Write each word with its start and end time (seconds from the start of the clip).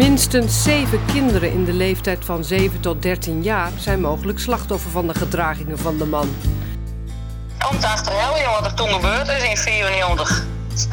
Minstens 0.00 0.62
zeven 0.62 1.00
kinderen 1.06 1.52
in 1.52 1.64
de 1.64 1.72
leeftijd 1.72 2.24
van 2.24 2.44
7 2.44 2.80
tot 2.80 3.02
13 3.02 3.42
jaar 3.42 3.70
zijn 3.76 4.00
mogelijk 4.00 4.38
slachtoffer 4.38 4.90
van 4.90 5.06
de 5.06 5.14
gedragingen 5.14 5.78
van 5.78 5.96
de 5.96 6.04
man. 6.04 6.28
Komt 7.58 7.84
achterhalen 7.84 8.50
wat 8.50 8.64
er 8.64 8.74
toen 8.74 8.88
gebeurd 8.88 9.28
is 9.28 9.48
in 9.48 9.56
94. 9.56 10.44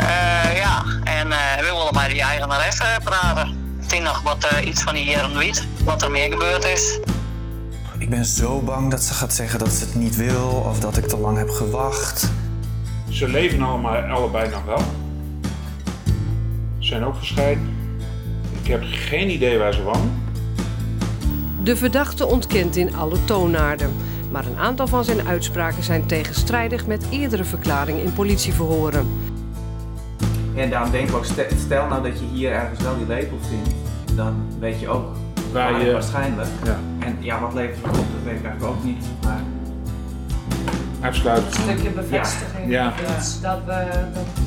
Uh, 0.02 0.58
ja, 0.58 0.84
en 1.04 1.28
uh, 1.28 1.56
we 1.56 1.64
willen 1.64 1.94
met 1.94 2.10
die 2.10 2.22
eigenaar 2.22 2.68
even 2.68 3.04
praten. 3.04 3.76
Het 3.80 4.02
nog 4.02 4.22
wat 4.22 4.50
uh, 4.54 4.68
iets 4.68 4.82
van 4.84 4.94
die 4.94 5.04
heren 5.04 5.38
weet, 5.38 5.68
wat 5.84 6.02
er 6.02 6.12
meer 6.12 6.32
gebeurd 6.32 6.66
is. 6.66 7.00
Ik 7.98 8.10
ben 8.10 8.26
zo 8.26 8.60
bang 8.60 8.92
dat 8.92 9.04
ze 9.04 9.14
gaat 9.14 9.34
zeggen 9.34 9.60
dat 9.60 9.72
ze 9.72 9.86
het 9.86 9.96
niet 9.96 10.16
wil 10.16 10.64
of 10.70 10.80
dat 10.80 10.98
ik 10.98 11.08
te 11.08 11.18
lang 11.18 11.38
heb 11.38 11.50
gewacht. 11.50 12.32
Ze 13.10 13.28
leven 13.28 13.62
allemaal, 13.62 13.96
allebei 13.96 14.50
nog 14.50 14.64
wel. 14.66 14.82
Ze 16.80 16.88
zijn 16.88 17.06
ook 17.06 17.18
gescheiden. 17.18 17.77
Ik 18.68 18.74
heb 18.74 18.84
geen 18.86 19.30
idee 19.30 19.58
waar 19.58 19.74
ze 19.74 19.84
wonen. 19.84 20.24
De 21.64 21.76
verdachte 21.76 22.26
ontkent 22.26 22.76
in 22.76 22.96
alle 22.96 23.26
toonaarden. 23.26 23.96
Maar 24.32 24.46
een 24.46 24.58
aantal 24.58 24.88
van 24.88 25.04
zijn 25.04 25.28
uitspraken 25.28 25.84
zijn 25.84 26.06
tegenstrijdig 26.06 26.88
met 26.88 27.06
eerdere 27.10 27.44
verklaringen 27.44 28.04
in 28.04 28.14
politieverhoren. 28.14 29.08
En 30.56 30.70
daarom 30.70 30.92
denk 30.92 31.10
ik 31.10 31.16
ook, 31.16 31.26
stel 31.58 31.88
nou 31.88 32.04
dat 32.04 32.20
je 32.20 32.26
hier 32.34 32.52
ergens 32.52 32.82
wel 32.82 32.98
die 32.98 33.08
lepel 33.08 33.38
vindt, 33.50 33.70
dan 34.16 34.34
weet 34.60 34.80
je 34.80 34.88
ook 34.88 35.16
waar 35.52 35.86
je 35.86 35.92
waarschijnlijk. 35.92 36.50
Ja. 36.64 36.80
En 37.00 37.18
ja, 37.20 37.42
wat 37.42 37.54
levert 37.54 37.86
het 37.86 37.98
op, 37.98 38.06
dat 38.14 38.24
weet 38.24 38.40
ik 38.40 38.46
eigenlijk 38.46 38.64
ook 38.64 38.84
niet. 38.84 39.06
Maar... 39.24 39.42
Uitsluitend. 41.02 41.56
Een 41.56 41.62
stukje 41.62 41.90
bevestiging. 41.90 42.70
Ja. 42.70 42.94
Dat, 43.08 43.40
dat 43.42 43.60
we. 43.66 43.88
Dat, 44.14 44.26
ja. 44.36 44.47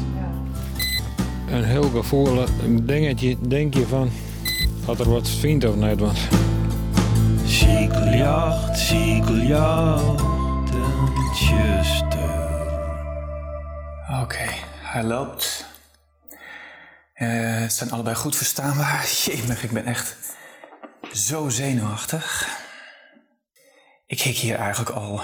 Een 1.50 1.64
heel 1.64 1.90
gevoelig 1.90 2.50
dingetje, 2.82 3.36
denk 3.40 3.74
je 3.74 3.86
van, 3.86 4.10
had 4.84 5.00
er 5.00 5.10
wat 5.10 5.28
vindt 5.28 5.64
of 5.64 5.74
niet 5.74 6.00
wat. 6.00 6.18
Ziekeljacht, 7.44 8.78
ziekeljacht, 8.78 10.20
een 10.72 11.32
tjuster. 11.34 12.30
Oké, 14.22 14.48
hij 14.82 15.02
loopt. 15.02 15.66
Uh, 17.14 17.60
het 17.60 17.72
zijn 17.72 17.90
allebei 17.90 18.16
goed 18.16 18.36
verstaanbaar. 18.36 19.04
Jemig, 19.24 19.62
ik 19.62 19.70
ben 19.70 19.84
echt 19.84 20.16
zo 21.12 21.48
zenuwachtig. 21.48 22.48
Ik 24.06 24.20
hik 24.20 24.36
hier 24.36 24.56
eigenlijk 24.56 24.90
al, 24.90 25.20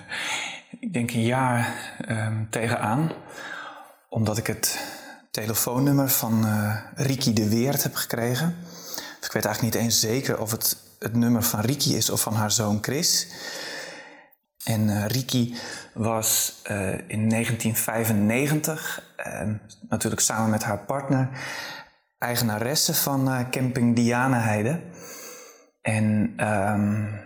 ik 0.80 0.92
denk 0.92 1.10
een 1.10 1.26
jaar 1.26 1.74
um, 2.08 2.46
tegenaan. 2.50 3.12
Omdat 4.08 4.38
ik 4.38 4.46
het 4.46 4.78
telefoonnummer 5.34 6.08
van 6.08 6.46
uh, 6.46 6.76
Riki 6.94 7.32
de 7.32 7.48
Weert 7.48 7.82
heb 7.82 7.94
gekregen. 7.94 8.56
Ik 9.20 9.32
weet 9.32 9.44
eigenlijk 9.44 9.74
niet 9.74 9.84
eens 9.84 10.00
zeker 10.00 10.40
of 10.40 10.50
het 10.50 10.76
het 10.98 11.14
nummer 11.14 11.42
van 11.42 11.60
Riki 11.60 11.96
is 11.96 12.10
of 12.10 12.20
van 12.20 12.34
haar 12.34 12.50
zoon 12.50 12.78
Chris. 12.80 13.28
En 14.64 14.88
uh, 14.88 15.06
Riki 15.06 15.54
was 15.94 16.62
uh, 16.70 16.92
in 16.92 17.28
1995, 17.28 19.02
uh, 19.26 19.50
natuurlijk 19.88 20.22
samen 20.22 20.50
met 20.50 20.64
haar 20.64 20.78
partner, 20.78 21.28
eigenaresse 22.18 22.94
van 22.94 23.46
camping 23.50 23.96
Dianaheide. 23.96 24.80
En 25.82 26.34
um, 26.48 27.20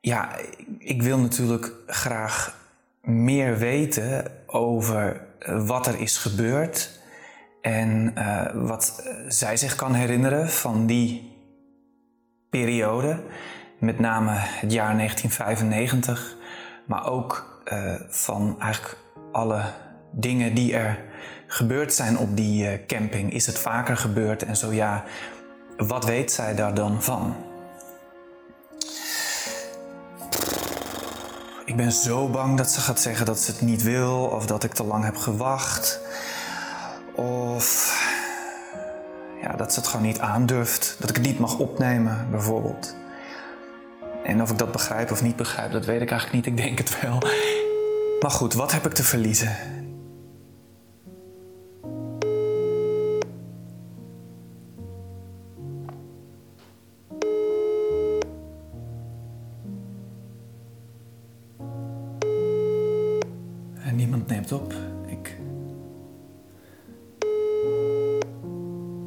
ja, 0.00 0.36
ik 0.78 1.02
wil 1.02 1.18
natuurlijk 1.18 1.72
graag 1.86 2.56
meer 3.00 3.58
weten 3.58 4.32
over 4.46 5.26
wat 5.46 5.86
er 5.86 6.00
is 6.00 6.16
gebeurd 6.16 6.90
en 7.60 8.14
wat 8.54 9.10
zij 9.28 9.56
zich 9.56 9.74
kan 9.74 9.94
herinneren 9.94 10.48
van 10.48 10.86
die 10.86 11.32
periode, 12.50 13.22
met 13.78 13.98
name 13.98 14.30
het 14.34 14.72
jaar 14.72 14.96
1995, 14.96 16.36
maar 16.86 17.06
ook 17.06 17.62
uh, 17.72 17.94
van 18.08 18.56
eigenlijk 18.60 18.96
alle 19.32 19.62
dingen 20.12 20.54
die 20.54 20.74
er 20.74 20.98
gebeurd 21.46 21.92
zijn 21.92 22.18
op 22.18 22.36
die 22.36 22.64
uh, 22.64 22.86
camping. 22.86 23.32
Is 23.32 23.46
het 23.46 23.58
vaker 23.58 23.96
gebeurd 23.96 24.42
en 24.42 24.56
zo 24.56 24.72
ja, 24.72 25.04
wat 25.76 26.04
weet 26.04 26.32
zij 26.32 26.54
daar 26.54 26.74
dan 26.74 27.02
van? 27.02 27.36
Ik 31.74 31.80
ben 31.80 31.92
zo 31.92 32.28
bang 32.28 32.56
dat 32.56 32.70
ze 32.70 32.80
gaat 32.80 33.00
zeggen 33.00 33.26
dat 33.26 33.38
ze 33.38 33.50
het 33.50 33.60
niet 33.60 33.82
wil 33.82 34.24
of 34.24 34.46
dat 34.46 34.64
ik 34.64 34.72
te 34.72 34.84
lang 34.84 35.04
heb 35.04 35.16
gewacht. 35.16 36.00
Of 37.14 37.96
ja, 39.42 39.52
dat 39.56 39.72
ze 39.72 39.80
het 39.80 39.88
gewoon 39.88 40.06
niet 40.06 40.18
aandurft. 40.18 40.96
Dat 40.98 41.10
ik 41.10 41.16
het 41.16 41.24
niet 41.24 41.38
mag 41.38 41.58
opnemen, 41.58 42.26
bijvoorbeeld. 42.30 42.96
En 44.24 44.42
of 44.42 44.50
ik 44.50 44.58
dat 44.58 44.72
begrijp 44.72 45.10
of 45.10 45.22
niet 45.22 45.36
begrijp, 45.36 45.72
dat 45.72 45.84
weet 45.84 46.00
ik 46.00 46.10
eigenlijk 46.10 46.32
niet. 46.32 46.58
Ik 46.58 46.64
denk 46.64 46.78
het 46.78 47.00
wel. 47.00 47.18
Maar 48.20 48.30
goed, 48.30 48.54
wat 48.54 48.72
heb 48.72 48.86
ik 48.86 48.92
te 48.92 49.04
verliezen? 49.04 49.56
Op. 64.52 64.74
Ik 65.06 65.36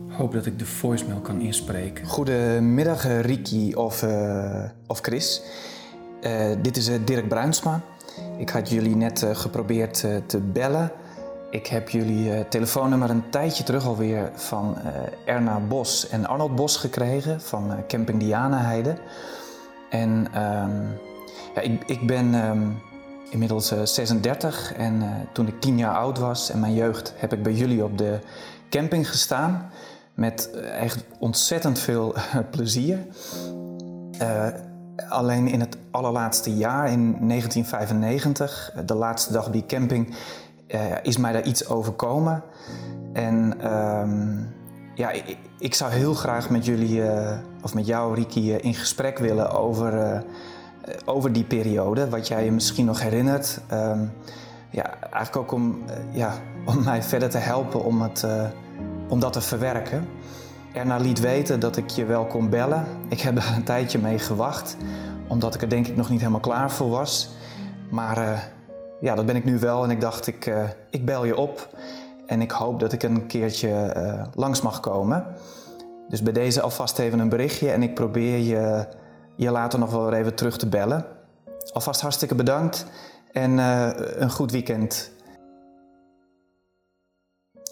hoop 0.08 0.34
dat 0.34 0.46
ik 0.46 0.60
de 0.60 0.66
voicemail 0.66 1.20
kan 1.20 1.42
inspreken. 1.42 2.06
Goedemiddag, 2.06 3.06
uh, 3.06 3.20
Riki 3.20 3.76
of, 3.76 4.04
uh, 4.04 4.64
of 4.88 5.00
Chris. 5.00 5.42
Uh, 6.22 6.46
dit 6.62 6.78
is 6.78 6.90
Dirk 7.06 7.28
Bruinsma. 7.28 7.82
Ik 8.38 8.50
had 8.50 8.70
jullie 8.70 8.96
net 8.96 9.26
geprobeerd 9.34 10.00
te 10.26 10.40
bellen. 10.40 10.92
Ik 11.50 11.68
heb 11.68 11.90
jullie 11.90 12.48
telefoonnummer 12.48 13.10
een 13.10 13.30
tijdje 13.30 13.64
terug 13.64 13.86
alweer 13.86 14.32
van 14.34 14.78
Erna 15.26 15.60
Bos 15.60 16.10
en 16.10 16.26
Arnold 16.26 16.56
Bos 16.56 16.78
gekregen 16.78 17.42
van 17.42 17.72
Camping 17.88 18.20
Dianaheide. 18.20 18.98
En 19.90 20.10
um, 20.10 20.98
ja, 21.56 21.62
ik, 21.62 21.84
ik 21.86 22.08
ben 22.08 22.34
um, 22.34 22.78
inmiddels 23.30 23.74
36 23.84 24.74
en 24.74 25.04
toen 25.34 25.48
ik 25.48 25.62
10 25.62 25.78
jaar 25.78 25.96
oud 25.96 26.18
was 26.18 26.50
en 26.50 26.60
mijn 26.60 26.74
jeugd 26.74 27.14
heb 27.16 27.34
ik 27.34 27.44
bij 27.44 27.54
jullie 27.54 27.84
op 27.84 27.98
de 27.98 28.20
camping 28.70 29.10
gestaan 29.10 29.70
met 30.14 30.50
echt 30.62 31.04
ontzettend 31.20 31.80
veel 31.80 32.16
plezier. 32.52 33.00
Alleen 35.10 35.48
in 35.48 35.60
het 35.60 35.78
allerlaatste 35.92 36.56
jaar, 36.56 36.92
in 36.92 37.28
1995, 37.28 38.72
de 38.86 38.94
laatste 38.94 39.34
dag 39.34 39.50
die 39.50 39.66
camping, 39.66 40.16
is 41.02 41.18
mij 41.18 41.32
daar 41.32 41.46
iets 41.46 41.68
overkomen. 41.68 42.44
En 43.14 43.54
uh, 43.64 44.04
ja, 44.96 45.12
ik, 45.12 45.38
ik, 45.60 45.74
zou 45.74 45.92
heel 45.92 46.14
graag 46.14 46.50
met 46.50 46.66
jullie, 46.66 47.02
of 47.64 47.74
met 47.74 47.86
jou, 47.86 48.16
Riki, 48.16 48.54
in 48.54 48.74
gesprek 48.74 49.18
willen 49.18 49.52
over, 49.52 50.24
over 51.06 51.34
die 51.34 51.44
periode. 51.44 52.10
Wat 52.10 52.28
jij 52.28 52.46
je 52.46 52.52
misschien 52.52 52.86
nog 52.86 53.02
herinnert. 53.02 53.60
Ehm, 53.68 54.00
ja, 54.70 55.00
eigenlijk 55.00 55.36
ook 55.36 55.52
om, 55.52 55.84
ja, 56.12 56.34
om 56.76 56.84
mij 56.84 57.04
verder 57.04 57.30
te 57.30 57.38
helpen 57.38 57.84
om 57.84 58.02
het 58.02 58.26
om 59.10 59.20
dat 59.20 59.34
te 59.34 59.42
verwerken. 59.42 60.08
Erna 60.74 60.98
liet 60.98 61.20
weten 61.20 61.60
dat 61.60 61.78
ik 61.78 61.90
je 61.90 62.06
wel 62.06 62.26
kon 62.26 62.50
bellen. 62.50 62.86
Ik 63.10 63.22
heb 63.22 63.36
daar 63.36 63.54
een 63.56 63.64
tijdje 63.64 64.00
mee 64.00 64.20
gewacht, 64.20 64.78
omdat 65.28 65.56
ik 65.56 65.62
er 65.62 65.70
denk 65.70 65.88
ik 65.88 65.96
nog 65.96 66.10
niet 66.10 66.20
helemaal 66.20 66.40
klaar 66.40 66.72
voor 66.72 66.90
was. 66.90 67.30
Maar 67.90 68.50
ja, 69.02 69.16
dat 69.16 69.26
ben 69.26 69.36
ik 69.36 69.46
nu 69.46 69.60
wel 69.60 69.84
en 69.84 69.90
ik 69.90 70.02
dacht, 70.02 70.28
ik, 70.28 70.54
ik 70.90 71.06
bel 71.06 71.26
je 71.26 71.38
op. 71.38 71.70
En 72.26 72.42
ik 72.42 72.52
hoop 72.52 72.80
dat 72.80 72.94
ik 72.94 73.04
een 73.04 73.28
keertje 73.28 73.94
langs 74.34 74.62
mag 74.62 74.80
komen. 74.80 75.26
Dus 76.08 76.24
bij 76.24 76.34
deze 76.34 76.62
alvast 76.62 77.00
even 77.00 77.20
een 77.20 77.30
berichtje 77.30 77.72
en 77.72 77.84
ik 77.84 77.94
probeer 77.94 78.38
je, 78.38 78.88
je 79.38 79.52
later 79.52 79.80
nog 79.80 79.92
wel 79.92 80.14
even 80.14 80.36
terug 80.36 80.58
te 80.58 80.68
bellen. 80.68 81.06
Alvast 81.74 82.02
hartstikke 82.02 82.36
bedankt 82.36 82.86
en 83.32 83.58
een 84.22 84.32
goed 84.32 84.52
weekend. 84.52 85.12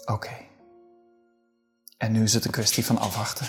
Oké. 0.04 0.30
En 1.98 2.12
nu 2.12 2.22
is 2.22 2.34
het 2.34 2.44
een 2.44 2.50
kwestie 2.50 2.84
van 2.84 2.98
afwachten. 2.98 3.46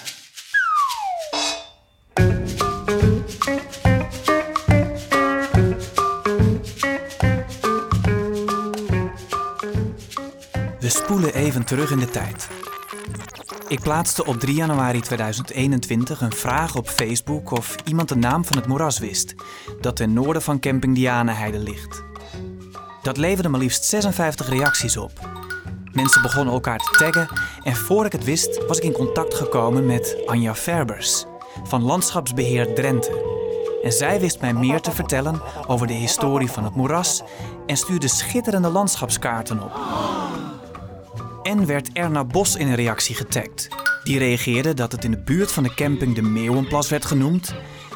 We 10.79 10.89
spoelen 10.89 11.33
even 11.33 11.65
terug 11.65 11.91
in 11.91 11.99
de 11.99 12.09
tijd. 12.09 12.56
Ik 13.67 13.79
plaatste 13.79 14.25
op 14.25 14.39
3 14.39 14.55
januari 14.55 15.01
2021 15.01 16.21
een 16.21 16.31
vraag 16.31 16.75
op 16.75 16.89
Facebook 16.89 17.51
of 17.51 17.75
iemand 17.85 18.09
de 18.09 18.15
naam 18.15 18.45
van 18.45 18.57
het 18.57 18.67
moeras 18.67 18.99
wist, 18.99 19.35
dat 19.81 19.95
ten 19.95 20.13
noorden 20.13 20.41
van 20.41 20.59
Camping 20.59 20.95
Dianaheide 20.95 21.59
ligt. 21.59 22.03
Dat 23.01 23.17
leverde 23.17 23.49
maar 23.49 23.59
liefst 23.59 23.83
56 23.85 24.49
reacties 24.49 24.97
op. 24.97 25.11
Mensen 25.91 26.21
begonnen 26.21 26.53
elkaar 26.53 26.77
te 26.77 26.97
taggen 26.97 27.27
en 27.63 27.75
voor 27.75 28.05
ik 28.05 28.11
het 28.11 28.23
wist 28.23 28.65
was 28.67 28.77
ik 28.77 28.83
in 28.83 28.91
contact 28.91 29.33
gekomen 29.33 29.85
met 29.85 30.17
Anja 30.25 30.55
Ferbers 30.55 31.25
van 31.63 31.83
Landschapsbeheer 31.83 32.73
Drenthe. 32.73 33.35
En 33.83 33.91
zij 33.91 34.19
wist 34.19 34.41
mij 34.41 34.53
meer 34.53 34.81
te 34.81 34.91
vertellen 34.91 35.41
over 35.67 35.87
de 35.87 35.93
historie 35.93 36.51
van 36.51 36.63
het 36.63 36.75
moeras 36.75 37.23
en 37.65 37.77
stuurde 37.77 38.07
schitterende 38.07 38.69
landschapskaarten 38.69 39.63
op. 39.63 39.71
En 41.47 41.65
werd 41.65 41.89
Erna 41.94 42.23
Bos 42.23 42.55
in 42.55 42.67
een 42.67 42.75
reactie 42.75 43.15
getagd. 43.15 43.67
Die 44.03 44.19
reageerde 44.19 44.73
dat 44.73 44.91
het 44.91 45.03
in 45.03 45.11
de 45.11 45.17
buurt 45.17 45.51
van 45.51 45.63
de 45.63 45.73
camping 45.73 46.15
de 46.15 46.21
Meeuwenplas 46.21 46.89
werd 46.89 47.05
genoemd. 47.05 47.53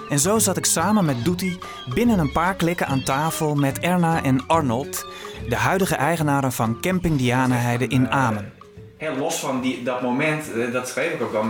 En 0.09 0.19
zo 0.19 0.39
zat 0.39 0.57
ik 0.57 0.65
samen 0.65 1.05
met 1.05 1.25
Doetie 1.25 1.57
binnen 1.93 2.19
een 2.19 2.31
paar 2.31 2.55
klikken 2.55 2.87
aan 2.87 3.03
tafel 3.03 3.55
met 3.55 3.79
Erna 3.79 4.23
en 4.23 4.47
Arnold, 4.47 5.05
de 5.49 5.55
huidige 5.55 5.95
eigenaren 5.95 6.51
van 6.51 6.81
Camping 6.81 7.17
Dianaheide 7.17 7.87
in 7.87 8.09
Amen. 8.09 8.53
Heel 8.97 9.15
los 9.15 9.39
van 9.39 9.61
die, 9.61 9.83
dat 9.83 10.01
moment, 10.01 10.53
eh, 10.53 10.71
dat 10.71 10.87
schreef 10.87 11.13
ik 11.13 11.21
ook 11.21 11.33
al, 11.33 11.45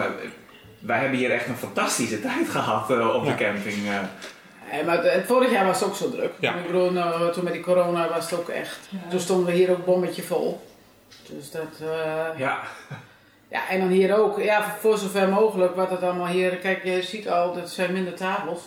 wij 0.80 1.00
hebben 1.00 1.18
hier 1.18 1.32
echt 1.32 1.48
een 1.48 1.56
fantastische 1.56 2.22
tijd 2.22 2.50
gehad 2.56 2.92
uh, 2.92 3.16
op 3.16 3.26
de 3.26 3.36
camping. 3.36 3.78
Uh. 3.78 4.86
maar 4.86 5.04
het, 5.04 5.26
vorig 5.28 5.52
jaar 5.52 5.66
was 5.66 5.80
het 5.80 5.90
ook 5.90 5.96
zo 5.96 6.10
druk. 6.10 6.32
Ja. 6.40 6.56
Ik 6.56 6.66
bedoel, 6.66 6.92
nou, 6.92 7.34
toen 7.34 7.44
met 7.44 7.54
die 7.54 7.62
corona 7.62 8.10
was 8.10 8.30
het 8.30 8.40
ook 8.40 8.50
echt. 8.50 8.80
Toen 9.10 9.20
stonden 9.20 9.46
we 9.46 9.52
hier 9.52 9.72
ook 9.72 9.86
bommetje 9.86 10.24
vol. 10.24 10.70
Dus 11.34 11.52
dat. 11.52 11.80
Uh, 11.82 12.28
ja. 12.38 12.60
Ja, 13.48 13.70
en 13.70 13.80
dan 13.80 13.90
hier 13.90 14.18
ook, 14.18 14.40
ja, 14.40 14.76
voor 14.80 14.98
zover 14.98 15.30
mogelijk, 15.30 15.76
wat 15.76 15.90
het 15.90 16.04
allemaal 16.04 16.28
hier. 16.28 16.58
Kijk, 16.58 16.84
je 16.84 17.02
ziet 17.02 17.30
al, 17.30 17.54
dat 17.54 17.70
zijn 17.70 17.94
minder 17.94 18.14
tafels. 18.16 18.62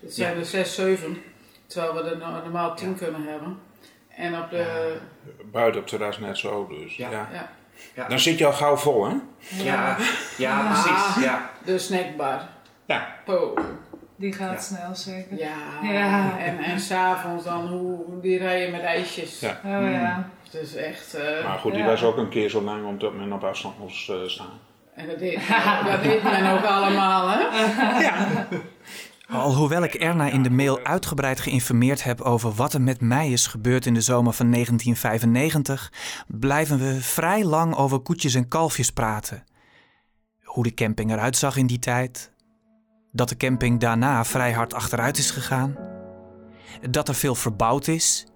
Het 0.00 0.14
zijn 0.14 0.38
er 0.38 0.44
6, 0.44 0.74
7. 0.74 1.22
Terwijl 1.66 1.94
we 1.94 2.10
er 2.10 2.16
normaal 2.16 2.74
10 2.74 2.96
kunnen 2.96 3.22
hebben. 3.26 3.58
En 4.08 4.42
op 4.42 4.50
de. 4.50 4.96
buiten 5.50 5.80
op 5.80 5.86
terras 5.86 6.18
net 6.18 6.38
zo, 6.38 6.66
dus. 6.66 6.96
ja. 6.96 7.28
Ja. 7.94 8.08
Dan 8.08 8.18
zit 8.18 8.38
je 8.38 8.46
al 8.46 8.52
gauw 8.52 8.76
vol, 8.76 9.04
hè? 9.04 9.14
Ja, 9.62 9.96
ja, 10.36 10.70
precies. 10.70 11.24
Ja. 11.24 11.50
De 11.64 11.78
snackbar. 11.78 12.48
Ja. 12.84 13.14
Po. 13.24 13.54
Die 14.16 14.32
gaat 14.32 14.64
snel 14.64 14.94
zeker. 14.94 15.38
Ja, 15.38 15.56
ja. 15.82 16.38
en, 16.38 16.58
en 16.58 16.80
s'avonds 16.80 17.44
dan, 17.44 17.66
hoe, 17.66 18.20
die 18.20 18.38
rijden 18.38 18.70
met 18.70 18.80
ijsjes. 18.80 19.40
Ja. 19.40 19.60
Oh 19.64 19.90
ja. 19.90 20.28
Het 20.52 20.62
is 20.62 20.74
echt... 20.74 21.14
Uh, 21.16 21.44
maar 21.44 21.58
goed, 21.58 21.74
die 21.74 21.84
was 21.84 22.02
ook 22.02 22.16
een 22.16 22.28
keer 22.28 22.50
zo 22.50 22.62
lang 22.62 22.86
omdat 22.86 23.14
men 23.14 23.32
op 23.32 23.44
afstand 23.44 23.78
moest 23.78 24.10
uh, 24.10 24.16
staan. 24.26 24.58
En 24.94 25.06
dat 25.06 25.18
deed, 25.18 25.48
dat 25.90 26.02
deed 26.02 26.22
men 26.22 26.52
ook 26.52 26.64
allemaal, 26.64 27.28
hè? 27.28 27.40
Ja. 28.02 28.48
Alhoewel 29.28 29.82
ik 29.82 29.94
Erna 29.94 30.30
in 30.30 30.42
de 30.42 30.50
mail 30.50 30.84
uitgebreid 30.84 31.40
geïnformeerd 31.40 32.02
heb 32.02 32.20
over 32.20 32.52
wat 32.52 32.72
er 32.72 32.80
met 32.80 33.00
mij 33.00 33.30
is 33.30 33.46
gebeurd 33.46 33.86
in 33.86 33.94
de 33.94 34.00
zomer 34.00 34.32
van 34.32 34.50
1995, 34.50 35.92
blijven 36.26 36.78
we 36.78 37.00
vrij 37.00 37.44
lang 37.44 37.76
over 37.76 37.98
koetjes 37.98 38.34
en 38.34 38.48
kalfjes 38.48 38.90
praten. 38.90 39.44
Hoe 40.42 40.62
de 40.62 40.74
camping 40.74 41.12
eruit 41.12 41.36
zag 41.36 41.56
in 41.56 41.66
die 41.66 41.78
tijd. 41.78 42.32
Dat 43.12 43.28
de 43.28 43.36
camping 43.36 43.80
daarna 43.80 44.24
vrij 44.24 44.52
hard 44.52 44.74
achteruit 44.74 45.18
is 45.18 45.30
gegaan. 45.30 45.76
Dat 46.90 47.08
er 47.08 47.14
veel 47.14 47.34
verbouwd 47.34 47.86
is. 47.86 48.26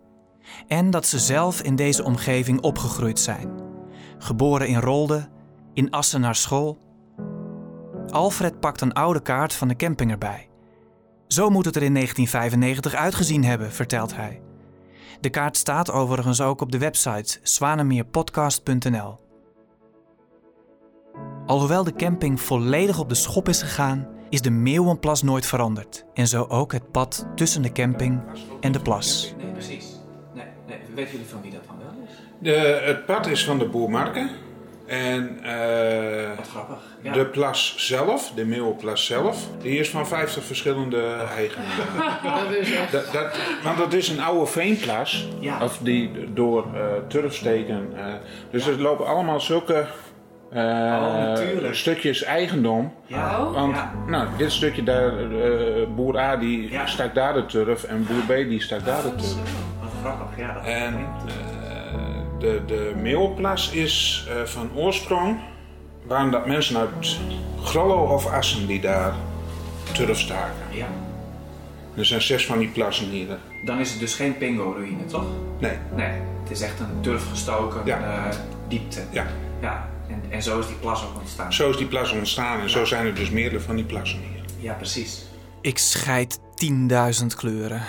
En 0.66 0.90
dat 0.90 1.06
ze 1.06 1.19
zelf 1.19 1.62
in 1.62 1.76
deze 1.76 2.04
omgeving 2.04 2.60
opgegroeid 2.60 3.19
zijn. 3.19 3.50
Geboren 4.19 4.69
in 4.69 4.81
Rolde, 4.81 5.28
in 5.72 5.90
Assen 5.90 6.20
naar 6.20 6.37
school. 6.37 6.78
Alfred 8.10 8.60
pakt 8.60 8.81
een 8.81 8.93
oude 8.93 9.20
kaart 9.20 9.52
van 9.52 9.69
de 9.69 9.76
camping 9.76 10.10
erbij. 10.10 10.48
Zo 11.26 11.50
moet 11.50 11.64
het 11.64 11.76
er 11.76 11.82
in 11.82 11.94
1995 11.94 12.94
uitgezien 12.94 13.44
hebben, 13.44 13.72
vertelt 13.72 14.16
hij. 14.16 14.40
De 15.20 15.31
kaart 15.31 15.56
staat 15.56 15.90
overigens 15.90 16.40
ook 16.40 16.60
op 16.60 16.72
de 16.72 16.78
website 16.78 17.38
zwanemeerpodcast.nl. 17.42 19.19
Alhoewel 21.46 21.84
de 21.84 21.94
camping 21.94 22.40
volledig 22.40 22.99
op 22.99 23.08
de 23.08 23.14
schop 23.14 23.49
is 23.49 23.62
gegaan, 23.62 24.08
is 24.28 24.40
de 24.40 24.50
Meeuwenplas 24.50 25.22
nooit 25.22 25.46
veranderd. 25.46 26.04
En 26.14 26.28
zo 26.28 26.44
ook 26.44 26.72
het 26.72 26.90
pad 26.90 27.26
tussen 27.34 27.62
de 27.62 27.72
camping 27.72 28.22
en 28.60 28.72
de 28.72 28.81
plas. 28.81 29.34
Precies. 29.52 29.95
Weten 30.96 31.12
jullie 31.12 31.26
van 31.26 31.43
wie 31.43 31.50
dat 31.50 31.60
dan 31.66 31.78
wel 31.78 32.04
is? 32.06 32.14
De, 32.38 32.81
het 32.84 33.06
pad 33.06 33.26
is 33.26 33.44
van 33.44 33.58
de 33.58 33.64
boer 33.64 33.90
Marke. 33.90 34.28
En 34.87 35.38
uh, 35.44 36.37
Wat 36.37 36.48
grappig. 36.48 36.78
Ja. 37.02 37.12
de 37.12 37.26
plas 37.26 37.75
zelf, 37.76 38.32
de 38.34 38.44
Meeuwplas 38.44 39.06
zelf, 39.06 39.48
die 39.62 39.78
is 39.78 39.90
van 39.90 40.06
50 40.06 40.44
verschillende 40.44 41.02
eigenaren. 41.37 42.44
dat 42.44 42.56
is 42.56 42.72
echt... 42.72 42.93
dat, 42.93 43.12
dat, 43.12 43.38
want 43.62 43.78
dat 43.78 43.93
is 43.93 44.08
een 44.08 44.20
oude 44.20 44.46
veenplas, 44.46 45.28
ja. 45.40 45.62
of 45.62 45.78
die 45.82 46.32
door 46.34 46.66
uh, 46.75 46.81
turfsteken. 47.08 47.92
Uh, 47.94 48.04
dus 48.50 48.66
er 48.66 48.81
lopen 48.81 49.06
allemaal 49.06 49.40
zulke 49.40 49.87
oh, 50.54 51.34
stukjes 51.70 52.22
eigendom. 52.22 52.92
Ja. 53.06 53.40
Oh, 53.40 53.52
want 53.52 53.76
nou, 54.06 54.28
dit 54.37 54.52
stukje 54.52 54.82
daar, 54.82 55.12
boer 55.94 56.19
A 56.19 56.37
die 56.37 56.78
stak 56.84 57.14
daar 57.14 57.34
de 57.34 57.46
turf 57.46 57.84
en 57.84 58.06
boer 58.06 58.37
B 58.44 58.49
die 58.49 58.60
stak 58.60 58.84
daar 58.84 59.02
de 59.02 59.14
turf. 59.14 59.75
Wat 60.06 60.17
grappig, 60.17 60.38
ja. 60.38 60.64
En, 60.64 61.06
de, 62.38 62.62
de 62.67 62.93
meelplas 62.97 63.70
is 63.70 64.26
uh, 64.29 64.43
van 64.43 64.70
oorsprong 64.75 65.38
waren 66.06 66.31
dat 66.31 66.47
mensen 66.47 66.76
uit 66.76 67.19
Grollo 67.62 68.14
of 68.14 68.26
Assen 68.26 68.67
die 68.67 68.81
daar 68.81 69.14
turf 69.93 70.19
staken. 70.19 70.64
Ja. 70.70 70.87
Er 71.97 72.05
zijn 72.05 72.23
zes 72.23 72.47
van 72.47 72.58
die 72.58 72.69
plassen 72.69 73.08
hier. 73.08 73.38
Dan 73.64 73.79
is 73.79 73.91
het 73.91 74.00
dus 74.00 74.14
geen 74.14 74.38
pingo-ruïne, 74.38 75.05
toch? 75.05 75.25
Nee. 75.58 75.79
Nee, 75.94 76.20
het 76.43 76.50
is 76.50 76.61
echt 76.61 76.81
een 76.81 77.00
turfgestoken 77.00 77.81
ja. 77.85 77.99
uh, 77.99 78.37
diepte. 78.69 79.00
Ja. 79.11 79.26
ja. 79.61 79.88
En, 80.09 80.23
en 80.29 80.43
zo 80.43 80.59
is 80.59 80.67
die 80.67 80.76
plas 80.76 81.05
ook 81.05 81.19
ontstaan. 81.19 81.52
Zo 81.52 81.70
is 81.70 81.76
die 81.76 81.87
plas 81.87 82.12
ontstaan 82.12 82.61
en 82.61 82.70
zo 82.70 82.85
zijn 82.85 83.06
er 83.06 83.14
dus 83.14 83.31
meerdere 83.31 83.61
van 83.61 83.76
die 83.76 83.85
plassen 83.85 84.19
hier. 84.19 84.44
Ja, 84.59 84.73
precies. 84.73 85.25
Ik 85.61 85.79
scheid 85.79 86.38
10.000 87.20 87.26
kleuren. 87.37 87.82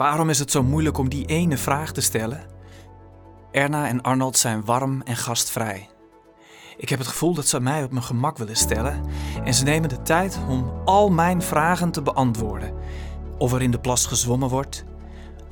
Waarom 0.00 0.30
is 0.30 0.38
het 0.38 0.50
zo 0.50 0.62
moeilijk 0.62 0.98
om 0.98 1.08
die 1.08 1.26
ene 1.26 1.56
vraag 1.56 1.92
te 1.92 2.00
stellen? 2.00 2.40
Erna 3.50 3.88
en 3.88 4.02
Arnold 4.02 4.36
zijn 4.36 4.64
warm 4.64 5.02
en 5.02 5.16
gastvrij. 5.16 5.88
Ik 6.76 6.88
heb 6.88 6.98
het 6.98 7.08
gevoel 7.08 7.34
dat 7.34 7.46
ze 7.46 7.60
mij 7.60 7.84
op 7.84 7.90
mijn 7.90 8.04
gemak 8.04 8.38
willen 8.38 8.56
stellen 8.56 9.00
en 9.44 9.54
ze 9.54 9.64
nemen 9.64 9.88
de 9.88 10.02
tijd 10.02 10.38
om 10.48 10.72
al 10.84 11.10
mijn 11.10 11.42
vragen 11.42 11.90
te 11.90 12.02
beantwoorden. 12.02 12.74
Of 13.38 13.52
er 13.52 13.62
in 13.62 13.70
de 13.70 13.80
plas 13.80 14.06
gezwommen 14.06 14.48
wordt, 14.48 14.84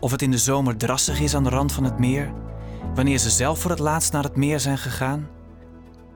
of 0.00 0.10
het 0.10 0.22
in 0.22 0.30
de 0.30 0.38
zomer 0.38 0.76
drassig 0.76 1.20
is 1.20 1.34
aan 1.34 1.44
de 1.44 1.50
rand 1.50 1.72
van 1.72 1.84
het 1.84 1.98
meer, 1.98 2.32
wanneer 2.94 3.18
ze 3.18 3.30
zelf 3.30 3.60
voor 3.60 3.70
het 3.70 3.80
laatst 3.80 4.12
naar 4.12 4.24
het 4.24 4.36
meer 4.36 4.60
zijn 4.60 4.78
gegaan. 4.78 5.28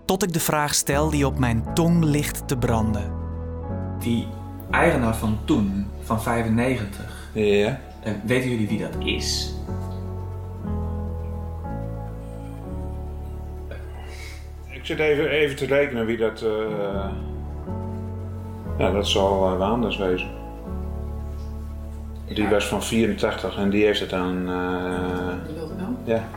Tot 0.05 0.23
ik 0.23 0.33
de 0.33 0.41
vraag 0.41 0.75
stel 0.75 1.11
die 1.11 1.27
op 1.27 1.39
mijn 1.39 1.75
tong 1.75 2.05
ligt 2.05 2.49
te 2.49 2.57
branden. 2.57 3.13
Die 3.99 4.29
eigenaar 4.71 5.17
van 5.17 5.39
toen, 5.45 5.87
van 6.03 6.23
95, 6.23 7.31
ja. 7.33 7.91
Weten 8.25 8.51
jullie 8.51 8.69
wie 8.69 8.79
dat 8.79 8.97
is? 8.99 9.55
Ik 14.69 14.89
zit 14.89 14.99
even, 14.99 15.29
even 15.29 15.57
te 15.57 15.67
rekenen 15.67 16.07
wie 16.07 16.17
dat. 16.17 16.43
Uh... 16.43 17.07
Ja, 18.79 18.91
dat 18.91 19.09
zal 19.09 19.53
uh, 19.53 19.59
Waanders 19.59 19.97
wezen. 19.97 20.31
Die 22.27 22.49
was 22.49 22.67
van 22.67 22.83
84 22.83 23.59
en 23.59 23.71
die 23.71 23.85
heeft 23.85 24.01
het 24.01 24.13
aan. 24.13 24.49
Uh... 24.49 25.35
Ja. 26.05 26.29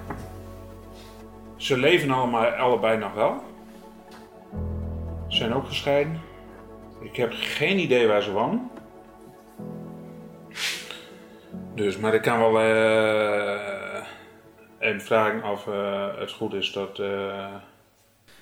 Ze 1.55 1.77
leven 1.77 2.11
allemaal, 2.11 2.45
allebei 2.45 2.97
nog 2.97 3.13
wel. 3.13 3.43
Ze 5.27 5.37
zijn 5.37 5.53
ook 5.53 5.65
gescheiden. 5.65 6.19
Ik 6.99 7.15
heb 7.15 7.31
geen 7.33 7.79
idee 7.79 8.07
waar 8.07 8.21
ze 8.21 8.31
wonen. 8.31 8.69
Dus, 11.75 11.97
maar 11.97 12.13
ik 12.13 12.21
kan 12.21 12.39
wel 12.39 12.61
uh, 12.61 14.05
even 14.79 15.01
vragen 15.01 15.43
of 15.43 15.67
uh, 15.67 16.17
het 16.17 16.31
goed 16.31 16.53
is 16.53 16.71
dat. 16.71 16.99
Uh, 16.99 17.55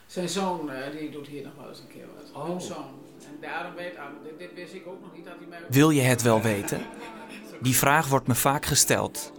zijn 0.06 0.30
zoon 0.30 0.70
uh, 0.70 1.00
die 1.00 1.10
doet 1.10 1.28
hier 1.28 1.44
nog 1.44 1.54
wel 1.58 1.68
eens 1.70 1.80
een 1.80 1.88
keer 1.88 2.06
wat. 2.16 2.48
Oh. 2.48 2.60
zoon. 2.60 3.02
En 3.28 3.38
daarom 3.42 3.75
weet 3.75 3.98
ah, 3.98 4.06
dit, 4.24 4.40
dit 4.40 4.54
wist 4.54 4.74
ik 4.74 4.88
ook 4.88 5.02
nog 5.02 5.13
niet 5.16 5.25
dat 5.25 5.34
hij 5.38 5.48
mij... 5.48 5.60
Wil 5.70 5.90
je 5.90 6.02
het 6.02 6.22
wel 6.22 6.42
weten? 6.42 6.82
Die 7.62 7.75
vraag 7.75 8.08
wordt 8.08 8.28
me 8.28 8.36
vaak 8.36 8.66
gesteld. 8.66 9.34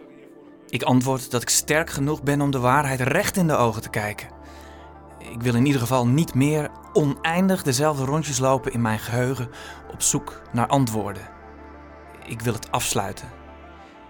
Ik 0.69 0.83
antwoord 0.83 1.31
dat 1.31 1.43
ik 1.43 1.49
sterk 1.49 1.91
genoeg 1.91 2.23
ben 2.23 2.41
om 2.41 2.51
de 2.51 2.59
waarheid 2.59 3.01
recht 3.01 3.37
in 3.37 3.47
de 3.47 3.57
ogen 3.57 3.83
te 3.83 3.91
kijken. 3.91 4.29
Ik 5.19 5.43
wil 5.43 5.55
in 5.55 5.67
ieder 5.67 5.81
geval 5.81 6.07
niet 6.07 6.35
meer 6.35 6.71
oneindig 6.93 7.63
dezelfde 7.63 8.05
rondjes 8.05 8.39
lopen 8.39 8.73
in 8.73 8.81
mijn 8.81 8.99
geheugen 8.99 9.49
op 9.93 10.03
zoek 10.03 10.43
naar 10.53 10.67
antwoorden. 10.67 11.29
Ik 12.27 12.41
wil 12.41 12.53
het 12.53 12.71
afsluiten. 12.71 13.44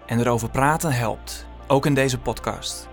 En 0.05 0.19
erover 0.19 0.49
praten 0.49 0.91
helpt, 0.91 1.45
ook 1.67 1.85
in 1.85 1.93
deze 1.93 2.19
podcast. 2.19 2.87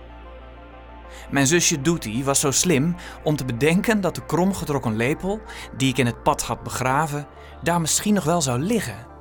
Mijn 1.29 1.47
zusje 1.47 1.81
Doetie 1.81 2.23
was 2.23 2.39
zo 2.39 2.51
slim 2.51 2.95
om 3.23 3.35
te 3.35 3.45
bedenken 3.45 4.01
dat 4.01 4.15
de 4.15 4.25
kromgetrokken 4.25 4.95
lepel, 4.95 5.41
die 5.77 5.89
ik 5.89 5.97
in 5.97 6.05
het 6.05 6.23
pad 6.23 6.41
had 6.41 6.63
begraven, 6.63 7.27
daar 7.61 7.81
misschien 7.81 8.13
nog 8.13 8.23
wel 8.23 8.41
zou 8.41 8.59
liggen. 8.59 9.11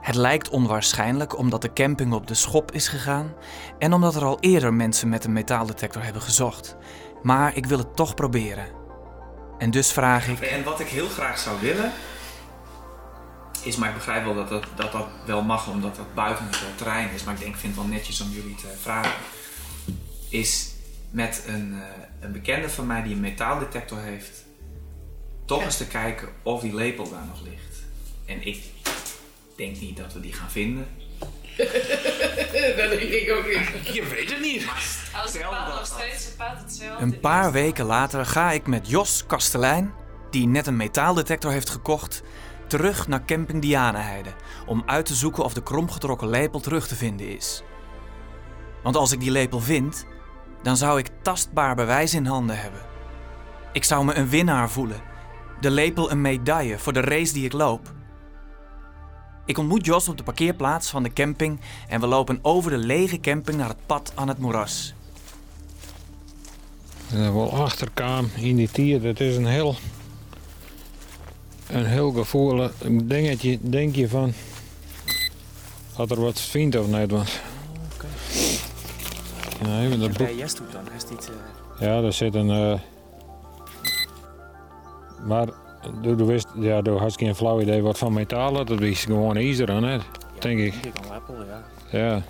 Het 0.00 0.14
lijkt 0.14 0.48
onwaarschijnlijk 0.48 1.38
omdat 1.38 1.62
de 1.62 1.72
camping 1.72 2.12
op 2.12 2.26
de 2.26 2.34
schop 2.34 2.72
is 2.72 2.88
gegaan 2.88 3.34
en 3.78 3.92
omdat 3.92 4.14
er 4.14 4.24
al 4.24 4.40
eerder 4.40 4.74
mensen 4.74 5.08
met 5.08 5.24
een 5.24 5.32
metaaldetector 5.32 6.02
hebben 6.02 6.22
gezocht. 6.22 6.76
Maar 7.22 7.56
ik 7.56 7.66
wil 7.66 7.78
het 7.78 7.96
toch 7.96 8.14
proberen. 8.14 8.66
En 9.58 9.70
dus 9.70 9.92
vraag 9.92 10.28
ik. 10.28 10.40
En 10.40 10.64
wat 10.64 10.80
ik 10.80 10.88
heel 10.88 11.08
graag 11.08 11.38
zou 11.38 11.60
willen. 11.60 11.92
Is, 13.68 13.76
maar 13.76 13.88
ik 13.88 13.94
begrijp 13.94 14.24
wel 14.24 14.34
dat 14.34 14.48
dat, 14.48 14.66
dat, 14.76 14.92
dat 14.92 15.06
wel 15.26 15.42
mag, 15.42 15.68
omdat 15.68 15.96
dat 15.96 16.14
buiten 16.14 16.44
het 16.44 16.78
terrein 16.78 17.10
is. 17.14 17.24
Maar 17.24 17.34
ik 17.34 17.40
denk, 17.40 17.54
ik 17.54 17.60
vind 17.60 17.74
het 17.74 17.84
wel 17.84 17.92
netjes 17.92 18.20
om 18.20 18.30
jullie 18.30 18.54
te 18.54 18.66
vragen. 18.80 19.12
Is 20.28 20.72
met 21.10 21.44
een, 21.46 21.72
uh, 21.72 21.82
een 22.20 22.32
bekende 22.32 22.68
van 22.68 22.86
mij 22.86 23.02
die 23.02 23.14
een 23.14 23.20
metaaldetector 23.20 23.98
heeft, 23.98 24.44
toch 25.44 25.64
eens 25.64 25.76
te 25.76 25.86
kijken 25.86 26.28
of 26.42 26.60
die 26.60 26.74
lepel 26.74 27.10
daar 27.10 27.24
nog 27.26 27.42
ligt. 27.42 27.82
En 28.26 28.46
ik 28.46 28.62
denk 29.56 29.80
niet 29.80 29.96
dat 29.96 30.12
we 30.12 30.20
die 30.20 30.32
gaan 30.32 30.50
vinden. 30.50 30.86
dat 32.78 32.90
denk 32.90 33.10
ik 33.10 33.30
ook 33.30 33.46
niet. 33.46 33.94
Je 33.94 34.04
weet 34.04 34.30
het 34.30 34.40
niet. 34.40 34.66
Als 35.22 35.32
het 35.32 35.42
paard 35.42 35.68
nog 35.68 35.86
steeds 35.86 36.24
het 36.24 36.36
paard 36.36 36.58
hetzelfde 36.62 37.02
Een 37.02 37.20
paar 37.20 37.52
weken 37.52 37.84
later 37.84 38.26
ga 38.26 38.50
ik 38.50 38.66
met 38.66 38.88
Jos 38.88 39.26
Kastelein, 39.26 39.92
die 40.30 40.46
net 40.46 40.66
een 40.66 40.76
metaaldetector 40.76 41.50
heeft 41.50 41.70
gekocht, 41.70 42.22
terug 42.68 43.08
naar 43.08 43.24
camping 43.24 43.62
Dianaheide 43.62 44.30
om 44.66 44.82
uit 44.86 45.06
te 45.06 45.14
zoeken 45.14 45.44
of 45.44 45.54
de 45.54 45.62
kromgetrokken 45.62 46.28
lepel 46.28 46.60
terug 46.60 46.88
te 46.88 46.94
vinden 46.94 47.36
is. 47.36 47.62
Want 48.82 48.96
als 48.96 49.12
ik 49.12 49.20
die 49.20 49.30
lepel 49.30 49.60
vind, 49.60 50.06
dan 50.62 50.76
zou 50.76 50.98
ik 50.98 51.10
tastbaar 51.22 51.74
bewijs 51.74 52.14
in 52.14 52.26
handen 52.26 52.60
hebben. 52.60 52.80
Ik 53.72 53.84
zou 53.84 54.04
me 54.04 54.14
een 54.14 54.28
winnaar 54.28 54.70
voelen. 54.70 55.00
De 55.60 55.70
lepel 55.70 56.10
een 56.10 56.20
medaille 56.20 56.78
voor 56.78 56.92
de 56.92 57.00
race 57.00 57.32
die 57.32 57.44
ik 57.44 57.52
loop. 57.52 57.92
Ik 59.44 59.58
ontmoet 59.58 59.84
Jos 59.84 60.08
op 60.08 60.16
de 60.16 60.22
parkeerplaats 60.22 60.90
van 60.90 61.02
de 61.02 61.12
camping 61.12 61.60
en 61.88 62.00
we 62.00 62.06
lopen 62.06 62.38
over 62.42 62.70
de 62.70 62.78
lege 62.78 63.20
camping 63.20 63.56
naar 63.56 63.68
het 63.68 63.86
pad 63.86 64.12
aan 64.14 64.28
het 64.28 64.38
moeras. 64.38 64.94
Wel 67.08 67.52
achterkam 67.52 68.30
in 68.36 68.56
die 68.56 68.70
tier, 68.70 69.02
dat 69.02 69.20
is 69.20 69.36
een 69.36 69.46
heel, 69.46 69.76
een 71.68 71.86
heel 71.86 72.10
gevoelig 72.10 72.72
dingetje, 73.02 73.58
denk 73.60 73.94
je 73.94 74.08
van, 74.08 74.32
had 75.94 76.10
er 76.10 76.20
wat 76.20 76.40
vindt 76.40 76.76
of 76.78 76.86
niet 76.86 77.10
was. 77.10 77.38
Ja, 79.64 79.80
even 79.80 80.00
dat. 80.00 80.16
Bij 80.16 80.34
Jesthoek 80.34 80.72
dan, 80.72 80.82
is 80.96 81.04
niet... 81.10 81.30
Ja, 81.80 82.00
daar 82.00 82.12
zit 82.12 82.34
een... 82.34 82.48
Uh... 82.50 82.78
Maar 85.26 85.46
du, 86.02 86.16
du 86.16 86.24
wist, 86.24 86.46
ja, 86.60 86.82
du 86.82 86.90
had 86.90 87.16
geen 87.18 87.34
flauw 87.34 87.60
idee 87.60 87.82
wat 87.82 87.98
van 87.98 88.12
metaal 88.12 88.64
dat 88.64 88.80
is 88.80 89.04
gewoon 89.04 89.36
ijzer 89.36 89.70
aan, 89.70 89.82
hè? 89.84 89.98
denk 90.38 90.58
ik. 90.58 90.74
Ik 90.74 90.92
een 91.28 91.46
ja. 91.46 91.62
Ja. 91.98 92.22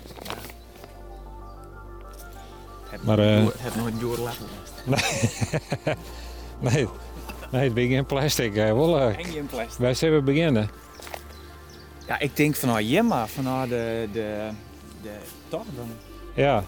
Heb 2.89 3.03
Maar, 3.03 3.19
eh, 3.19 3.41
nooit- 3.41 3.55
heb 3.59 3.75
nooit 3.75 3.99
door 3.99 4.17
lepel. 4.17 4.45
nee, 6.61 6.73
nee, 6.73 6.87
het 7.49 7.73
begint 7.73 8.07
plastic. 8.07 8.55
Hè. 8.55 8.75
Wel, 8.75 8.99
Hang 8.99 9.25
je 9.31 9.37
in 9.37 9.45
plastic? 9.45 9.79
wij 9.79 9.93
zullen 9.93 10.15
we 10.17 10.23
beginnen. 10.23 10.69
Ja, 12.07 12.19
ik 12.19 12.35
denk 12.35 12.55
van 12.55 12.69
nou 12.69 12.81
Jemma, 12.81 13.27
van 13.27 13.43
nou 13.43 13.67
de, 13.69 14.07
de, 14.11 14.49
de, 15.01 15.09
toch 15.47 15.65
dan. 15.75 15.89
Ja. 16.33 16.63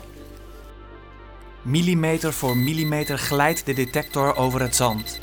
Millimeter 1.62 2.34
voor 2.34 2.58
millimeter 2.58 3.18
glijdt 3.18 3.66
de 3.66 3.74
detector 3.74 4.36
over 4.36 4.62
het 4.62 4.76
zand. 4.76 5.20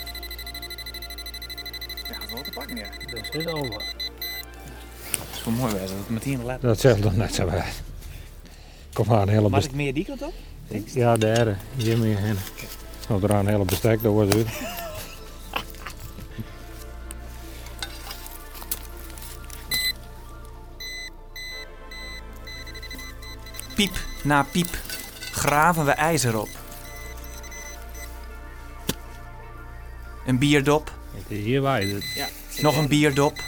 Ja, 2.11 2.35
wat 2.35 2.45
te 2.45 2.50
pakken, 2.55 2.77
ja. 2.77 2.87
Dat 3.15 3.27
zit 3.33 3.47
over. 3.53 3.71
Dat 5.11 5.27
is 5.35 5.45
wel 5.45 5.55
mooi 5.55 5.73
wijze, 5.73 5.88
dat 5.93 5.99
het 5.99 6.09
meteen 6.11 6.45
let. 6.45 6.61
Dat 6.61 6.81
zegt 6.81 7.03
toch 7.03 7.17
net 7.17 7.35
zo 7.35 7.47
bij. 7.47 7.65
Kom 8.93 9.07
maar, 9.07 9.23
een 9.23 9.29
hele 9.29 9.50
Was 9.50 9.65
ik 9.65 9.75
meer 9.75 9.95
die 9.95 10.05
kant 10.05 10.23
op? 10.23 10.33
Ja, 10.85 11.17
derde. 11.17 11.55
Jimmy 11.77 12.15
en. 12.17 12.37
Of 13.09 13.23
er 13.23 13.31
een 13.31 13.47
hele 13.47 13.65
bestek 13.65 14.03
door 14.03 14.12
wordt. 14.12 14.35
Piep 14.35 14.47
na 24.28 24.42
piep 24.42 24.78
graven 25.32 25.85
we 25.85 25.90
ijzer 25.90 26.38
op. 26.38 26.49
Een 30.26 30.38
bierdop, 30.38 30.92
Hier 31.28 31.62
wij. 31.62 32.02
Ja. 32.14 32.28
nog 32.61 32.76
een 32.76 32.88
bierdop. 32.88 33.40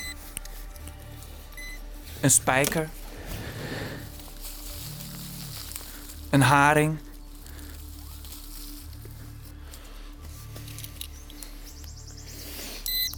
Een 2.20 2.30
spijker. 2.30 2.88
Een 6.30 6.42
haring. 6.42 6.98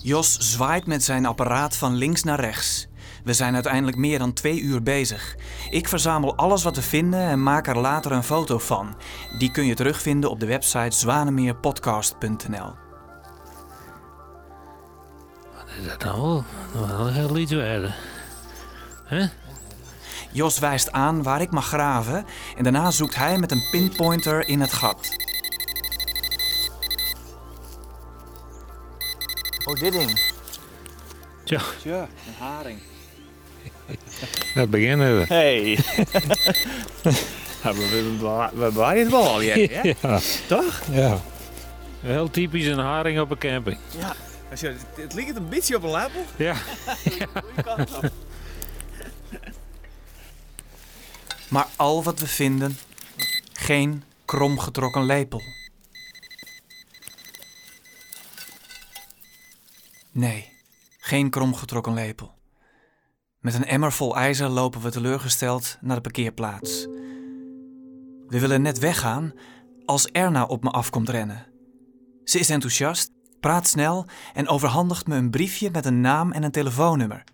Jos 0.02 0.36
zwaait 0.38 0.86
met 0.86 1.04
zijn 1.04 1.26
apparaat 1.26 1.76
van 1.76 1.94
links 1.94 2.22
naar 2.22 2.40
rechts. 2.40 2.86
We 3.24 3.32
zijn 3.32 3.54
uiteindelijk 3.54 3.96
meer 3.96 4.18
dan 4.18 4.32
twee 4.32 4.60
uur 4.60 4.82
bezig. 4.82 5.36
Ik 5.70 5.88
verzamel 5.88 6.36
alles 6.36 6.62
wat 6.62 6.76
we 6.76 6.82
vinden 6.82 7.20
en 7.20 7.42
maak 7.42 7.66
er 7.66 7.78
later 7.78 8.12
een 8.12 8.22
foto 8.22 8.58
van. 8.58 8.96
Die 9.38 9.50
kun 9.50 9.66
je 9.66 9.74
terugvinden 9.74 10.30
op 10.30 10.40
de 10.40 10.46
website 10.46 10.96
zwanemeerpodcast.nl. 10.96 12.72
Is 15.80 15.88
dat 15.88 16.04
nou 16.04 16.20
wel? 16.20 16.44
Wel 16.86 17.12
heel 17.12 17.36
iets 17.36 17.52
werden. 17.52 17.94
Hè? 19.04 19.26
Jos 20.32 20.58
wijst 20.58 20.92
aan 20.92 21.22
waar 21.22 21.40
ik 21.40 21.50
mag 21.50 21.66
graven 21.66 22.24
en 22.56 22.62
daarna 22.62 22.90
zoekt 22.90 23.14
hij 23.14 23.38
met 23.38 23.50
een 23.50 23.68
pinpointer 23.70 24.48
in 24.48 24.60
het 24.60 24.72
gat. 24.72 25.08
Oh, 29.64 29.80
dit 29.80 29.92
ding. 29.92 30.32
Tja, 31.44 31.60
Ja, 31.82 32.00
een 32.00 32.34
haring. 32.38 32.80
Dat 34.54 34.70
beginnen 34.70 35.18
we. 35.18 35.24
Hey. 35.26 35.60
ja, 37.62 37.72
we, 37.72 38.70
we, 38.72 38.82
het 39.02 39.10
wel 39.10 39.42
hè? 39.42 39.54
Ja, 40.02 40.20
Toch? 40.46 40.82
ja. 40.90 41.20
Heel 42.00 42.30
typisch 42.30 42.66
een 42.66 42.78
haring 42.78 43.20
op 43.20 43.30
een 43.30 43.38
camping. 43.38 43.78
Ja. 43.98 44.14
Als 44.50 44.60
je, 44.60 44.66
het, 44.66 45.14
het 45.14 45.36
een 45.36 45.48
beetje 45.48 45.76
op 45.76 45.82
een 45.82 45.90
lepel. 45.90 46.24
Ja. 46.36 46.56
Maar 51.52 51.66
al 51.76 52.02
wat 52.02 52.20
we 52.20 52.26
vinden, 52.26 52.78
geen 53.52 54.04
kromgetrokken 54.24 55.04
lepel. 55.04 55.42
Nee, 60.10 60.52
geen 60.98 61.30
kromgetrokken 61.30 61.94
lepel. 61.94 62.34
Met 63.42 63.54
een 63.54 63.64
emmer 63.64 63.92
vol 63.92 64.16
ijzer 64.16 64.48
lopen 64.48 64.80
we 64.80 64.90
teleurgesteld 64.90 65.78
naar 65.80 65.96
de 65.96 66.02
parkeerplaats. 66.02 66.86
We 68.26 68.40
willen 68.40 68.62
net 68.62 68.78
weggaan 68.78 69.32
als 69.84 70.06
Erna 70.06 70.44
op 70.44 70.62
me 70.62 70.70
afkomt 70.70 71.08
rennen. 71.08 71.46
Ze 72.24 72.38
is 72.38 72.50
enthousiast, 72.50 73.10
praat 73.40 73.66
snel 73.66 74.06
en 74.34 74.48
overhandigt 74.48 75.06
me 75.06 75.16
een 75.16 75.30
briefje 75.30 75.70
met 75.70 75.84
een 75.84 76.00
naam 76.00 76.32
en 76.32 76.42
een 76.42 76.50
telefoonnummer. 76.50 77.24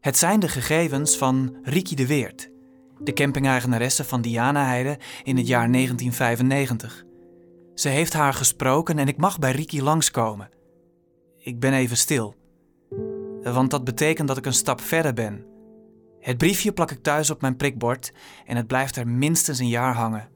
Het 0.00 0.18
zijn 0.18 0.40
de 0.40 0.48
gegevens 0.48 1.16
van 1.16 1.56
Riki 1.62 1.94
de 1.94 2.06
Weert, 2.06 2.50
de 2.98 3.12
campingeigenaresse 3.12 4.04
van 4.04 4.20
Dianaheide 4.20 4.98
in 5.22 5.36
het 5.36 5.46
jaar 5.46 5.72
1995. 5.72 7.04
Ze 7.74 7.88
heeft 7.88 8.12
haar 8.12 8.34
gesproken 8.34 8.98
en 8.98 9.08
ik 9.08 9.16
mag 9.16 9.38
bij 9.38 9.52
Riki 9.52 9.82
langskomen. 9.82 10.50
Ik 11.38 11.60
ben 11.60 11.72
even 11.72 11.96
stil, 11.96 12.34
want 13.52 13.70
dat 13.70 13.84
betekent 13.84 14.28
dat 14.28 14.36
ik 14.36 14.46
een 14.46 14.52
stap 14.52 14.80
verder 14.80 15.12
ben. 15.12 15.44
Het 16.20 16.38
briefje 16.38 16.72
plak 16.72 16.90
ik 16.90 17.02
thuis 17.02 17.30
op 17.30 17.40
mijn 17.40 17.56
prikbord 17.56 18.12
en 18.44 18.56
het 18.56 18.66
blijft 18.66 18.96
er 18.96 19.08
minstens 19.08 19.58
een 19.58 19.68
jaar 19.68 19.94
hangen. 19.94 20.28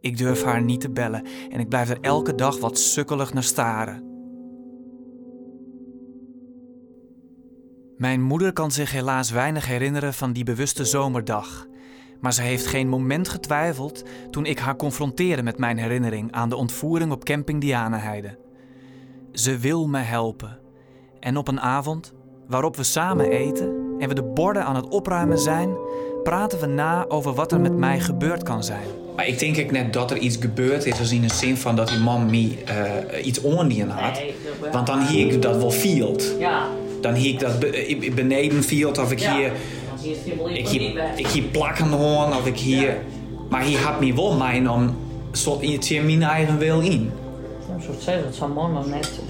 Ik 0.00 0.18
durf 0.18 0.42
haar 0.42 0.62
niet 0.62 0.80
te 0.80 0.90
bellen 0.90 1.26
en 1.50 1.60
ik 1.60 1.68
blijf 1.68 1.90
er 1.90 2.00
elke 2.00 2.34
dag 2.34 2.58
wat 2.58 2.78
sukkelig 2.78 3.32
naar 3.32 3.42
staren. 3.42 4.14
Mijn 7.96 8.22
moeder 8.22 8.52
kan 8.52 8.70
zich 8.70 8.92
helaas 8.92 9.30
weinig 9.30 9.66
herinneren 9.66 10.14
van 10.14 10.32
die 10.32 10.44
bewuste 10.44 10.84
zomerdag. 10.84 11.66
Maar 12.20 12.32
ze 12.32 12.42
heeft 12.42 12.66
geen 12.66 12.88
moment 12.88 13.28
getwijfeld 13.28 14.04
toen 14.30 14.46
ik 14.46 14.58
haar 14.58 14.76
confronteerde 14.76 15.42
met 15.42 15.58
mijn 15.58 15.78
herinnering 15.78 16.32
aan 16.32 16.48
de 16.48 16.56
ontvoering 16.56 17.12
op 17.12 17.24
camping 17.24 17.60
Dianaheide. 17.60 18.38
Ze 19.32 19.58
wil 19.58 19.88
me 19.88 19.98
helpen. 19.98 20.58
En 21.20 21.36
op 21.36 21.48
een 21.48 21.60
avond, 21.60 22.14
waarop 22.48 22.76
we 22.76 22.82
samen 22.82 23.30
eten 23.30 23.74
en 23.98 24.08
we 24.08 24.14
de 24.14 24.22
borden 24.22 24.64
aan 24.64 24.76
het 24.76 24.88
opruimen 24.88 25.38
zijn, 25.38 25.68
praten 26.22 26.60
we 26.60 26.66
na 26.66 27.04
over 27.08 27.34
wat 27.34 27.52
er 27.52 27.60
met 27.60 27.76
mij 27.76 28.00
gebeurd 28.00 28.42
kan 28.42 28.64
zijn. 28.64 28.86
Maar 29.16 29.26
ik 29.28 29.38
denk 29.38 29.56
ik 29.56 29.70
net 29.70 29.92
dat 29.92 30.10
er 30.10 30.16
iets 30.16 30.36
gebeurd 30.40 30.86
is, 30.86 30.98
als 30.98 31.12
in 31.12 31.20
de 31.20 31.34
zin 31.34 31.56
van 31.56 31.76
dat 31.76 31.88
die 31.88 31.98
man 31.98 32.26
me 32.30 32.54
eh, 32.64 33.26
iets 33.26 33.44
oordienen 33.44 33.96
had. 33.96 34.20
Want 34.72 34.86
dan 34.86 35.00
hier 35.06 35.32
ik 35.32 35.42
dat 35.42 35.56
wel 35.56 35.70
field. 35.70 36.34
Ja. 36.38 36.66
Dan 37.00 37.14
hier 37.14 37.32
ik 37.32 37.40
dat 37.40 37.58
be- 37.58 37.86
ik- 37.86 38.14
beneden 38.14 38.62
field 38.62 38.98
of 38.98 39.12
ik 39.12 39.20
hier, 39.20 39.52
ik 40.54 40.68
hier, 40.68 40.92
ik 41.16 41.26
hier 41.26 41.42
plakken 41.42 41.88
hoorn 41.90 42.32
of 42.36 42.46
ik 42.46 42.58
hier. 42.58 42.96
Maar 43.48 43.62
hier 43.62 43.78
had 43.78 44.00
me 44.00 44.14
wel 44.14 44.36
mijn 44.36 44.70
om 44.70 44.96
Zo 45.32 45.58
je 45.60 46.00
mijn 46.02 46.22
eigen 46.22 46.58
wil 46.58 46.80
in. 46.80 47.10
Ja, 47.68 47.80
zo 47.80 47.92
zeggen 47.98 48.24
het 48.24 48.34
zijn 48.34 48.52
mannen 48.52 48.90
net. 48.90 49.20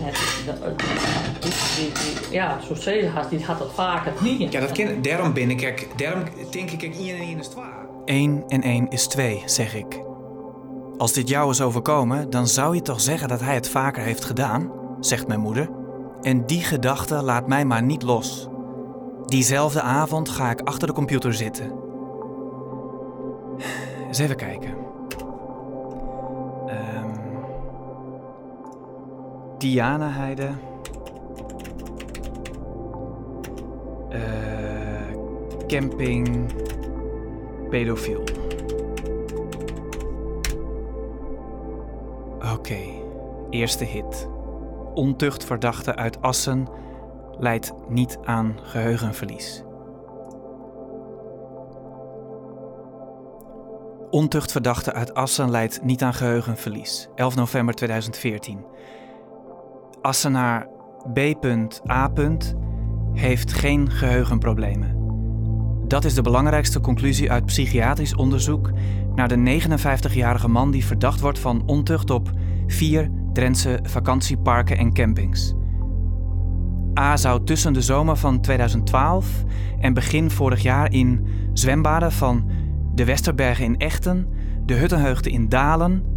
ja, 2.30 2.60
zo 2.60 2.74
zeggen 2.74 3.10
had, 3.10 3.30
die 3.30 3.44
had 3.44 3.58
het 3.58 3.72
vaker 3.72 4.12
niet. 4.20 4.52
Ja, 4.52 4.60
dat 4.60 4.72
ken, 4.72 5.02
daarom 5.02 5.32
ben 5.32 5.50
ik, 5.50 5.88
daarom 5.96 6.22
denk 6.50 6.70
ik, 6.70 6.82
1 6.82 7.14
en 7.14 7.20
1 7.20 7.38
is 7.38 7.48
2. 7.48 7.64
1 8.04 8.44
en 8.48 8.62
1 8.62 8.88
is 8.88 9.06
2, 9.06 9.42
zeg 9.44 9.74
ik. 9.74 10.00
Als 10.98 11.12
dit 11.12 11.28
jou 11.28 11.50
is 11.50 11.60
overkomen, 11.60 12.30
dan 12.30 12.46
zou 12.46 12.74
je 12.74 12.82
toch 12.82 13.00
zeggen 13.00 13.28
dat 13.28 13.40
hij 13.40 13.54
het 13.54 13.68
vaker 13.68 14.02
heeft 14.02 14.24
gedaan, 14.24 14.70
zegt 15.00 15.28
mijn 15.28 15.40
moeder. 15.40 15.70
En 16.20 16.46
die 16.46 16.62
gedachte 16.62 17.22
laat 17.22 17.46
mij 17.46 17.64
maar 17.64 17.82
niet 17.82 18.02
los. 18.02 18.48
Diezelfde 19.26 19.80
avond 19.80 20.28
ga 20.28 20.50
ik 20.50 20.60
achter 20.60 20.88
de 20.88 20.94
computer 20.94 21.34
zitten. 21.34 21.72
Eens 24.06 24.18
even 24.18 24.36
kijken. 24.36 24.74
Diana 29.58 30.10
Heide. 30.10 30.48
Uh, 34.10 35.66
camping. 35.66 36.52
Pedofiel. 37.70 38.24
Oké, 42.52 42.78
eerste 43.50 43.84
hit. 43.84 44.28
Ontuchtverdachte 44.94 45.94
uit 45.94 46.22
Assen 46.22 46.68
leidt 47.38 47.72
niet 47.88 48.18
aan 48.24 48.58
geheugenverlies. 48.62 49.64
Ontuchtverdachte 54.10 54.92
uit 54.92 55.14
Assen 55.14 55.50
leidt 55.50 55.82
niet 55.82 56.02
aan 56.02 56.14
geheugenverlies. 56.14 57.08
11 57.14 57.34
november 57.34 57.74
2014. 57.74 58.64
Assenaar 60.06 60.68
B.A. 61.12 62.10
heeft 63.12 63.52
geen 63.52 63.90
geheugenproblemen. 63.90 64.96
Dat 65.88 66.04
is 66.04 66.14
de 66.14 66.22
belangrijkste 66.22 66.80
conclusie 66.80 67.30
uit 67.30 67.44
psychiatrisch 67.44 68.14
onderzoek 68.14 68.70
naar 69.14 69.28
de 69.28 69.60
59-jarige 69.60 70.48
man 70.48 70.70
die 70.70 70.84
verdacht 70.84 71.20
wordt 71.20 71.38
van 71.38 71.62
ontucht 71.66 72.10
op 72.10 72.30
vier 72.66 73.10
Drentse 73.32 73.78
vakantieparken 73.82 74.78
en 74.78 74.92
campings. 74.92 75.54
A 76.98 77.16
zou 77.16 77.44
tussen 77.44 77.72
de 77.72 77.82
zomer 77.82 78.16
van 78.16 78.40
2012 78.40 79.44
en 79.80 79.94
begin 79.94 80.30
vorig 80.30 80.62
jaar 80.62 80.92
in 80.92 81.26
zwembaden 81.52 82.12
van 82.12 82.50
de 82.94 83.04
Westerbergen 83.04 83.64
in 83.64 83.76
Echten, 83.76 84.28
de 84.66 84.74
Huttenheugde 84.74 85.30
in 85.30 85.48
Dalen, 85.48 86.15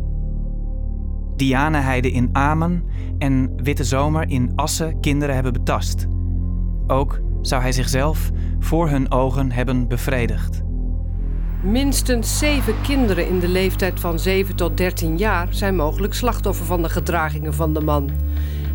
Dianeheide 1.40 2.12
in 2.12 2.30
Amen 2.32 2.84
en 3.18 3.64
Witte 3.64 3.84
Zomer 3.84 4.30
in 4.30 4.52
Assen 4.56 5.00
kinderen 5.00 5.36
hebben 5.36 5.54
betast. 5.54 6.06
Ook 6.88 7.20
zou 7.42 7.62
hij 7.62 7.72
zichzelf 7.72 8.30
voor 8.60 8.90
hun 8.90 9.12
ogen 9.12 9.52
hebben 9.52 9.88
bevredigd. 9.88 10.62
Minstens 11.64 12.38
zeven 12.38 12.82
kinderen 12.82 13.28
in 13.28 13.40
de 13.40 13.48
leeftijd 13.48 14.00
van 14.00 14.20
7 14.20 14.56
tot 14.56 14.78
13 14.78 15.18
jaar 15.18 15.48
zijn 15.50 15.76
mogelijk 15.76 16.14
slachtoffer 16.14 16.66
van 16.66 16.82
de 16.82 16.90
gedragingen 16.90 17.54
van 17.54 17.74
de 17.74 17.82
man. 17.82 18.10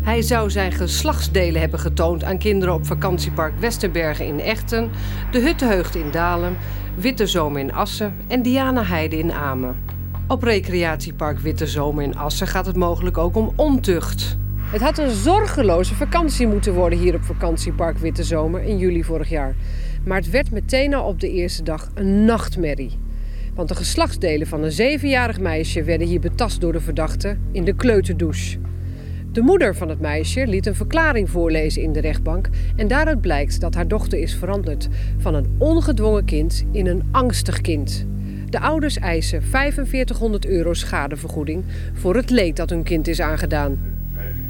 Hij 0.01 0.21
zou 0.21 0.49
zijn 0.49 0.71
geslachtsdelen 0.71 1.61
hebben 1.61 1.79
getoond 1.79 2.23
aan 2.23 2.37
kinderen 2.37 2.73
op 2.73 2.85
vakantiepark 2.85 3.59
Westerbergen 3.59 4.25
in 4.25 4.39
Echten, 4.39 4.89
de 5.31 5.39
Huttenheugd 5.39 5.95
in 5.95 6.11
Dalen, 6.11 6.57
Witte 6.95 7.27
Zomer 7.27 7.59
in 7.59 7.73
Assen 7.73 8.15
en 8.27 8.41
Diana 8.41 8.83
Heide 8.83 9.17
in 9.17 9.31
Amen. 9.31 9.94
Op 10.27 10.43
recreatiepark 10.43 11.39
Witte 11.39 11.67
Zomer 11.67 12.03
in 12.03 12.15
Assen 12.15 12.47
gaat 12.47 12.65
het 12.65 12.75
mogelijk 12.75 13.17
ook 13.17 13.35
om 13.35 13.51
ontucht. 13.55 14.37
Het 14.57 14.81
had 14.81 14.97
een 14.97 15.09
zorgeloze 15.09 15.95
vakantie 15.95 16.47
moeten 16.47 16.73
worden 16.73 16.99
hier 16.99 17.15
op 17.15 17.23
vakantiepark 17.23 17.97
Witte 17.97 18.23
Zomer 18.23 18.61
in 18.61 18.77
juli 18.77 19.03
vorig 19.03 19.29
jaar. 19.29 19.55
Maar 20.05 20.17
het 20.17 20.29
werd 20.29 20.51
meteen 20.51 20.93
al 20.93 21.07
op 21.07 21.19
de 21.19 21.31
eerste 21.31 21.63
dag 21.63 21.89
een 21.93 22.25
nachtmerrie. 22.25 22.97
Want 23.53 23.69
de 23.69 23.75
geslachtsdelen 23.75 24.47
van 24.47 24.63
een 24.63 24.71
zevenjarig 24.71 25.39
meisje 25.39 25.83
werden 25.83 26.07
hier 26.07 26.19
betast 26.19 26.61
door 26.61 26.71
de 26.71 26.81
verdachte 26.81 27.37
in 27.51 27.63
de 27.63 27.73
kleuterdouche. 27.73 28.57
De 29.31 29.41
moeder 29.41 29.75
van 29.75 29.89
het 29.89 29.99
meisje 29.99 30.47
liet 30.47 30.65
een 30.65 30.75
verklaring 30.75 31.29
voorlezen 31.29 31.81
in 31.81 31.93
de 31.93 32.01
rechtbank 32.01 32.49
en 32.75 32.87
daaruit 32.87 33.21
blijkt 33.21 33.61
dat 33.61 33.75
haar 33.75 33.87
dochter 33.87 34.19
is 34.19 34.35
veranderd 34.35 34.87
van 35.17 35.33
een 35.33 35.55
ongedwongen 35.57 36.25
kind 36.25 36.65
in 36.71 36.87
een 36.87 37.03
angstig 37.11 37.61
kind. 37.61 38.05
De 38.55 38.61
ouders 38.61 38.97
eisen 38.97 39.43
4500 39.43 40.45
euro 40.45 40.73
schadevergoeding 40.73 41.65
voor 41.93 42.15
het 42.15 42.29
leed 42.29 42.55
dat 42.55 42.69
hun 42.69 42.83
kind 42.83 43.07
is 43.07 43.21
aangedaan. 43.21 43.77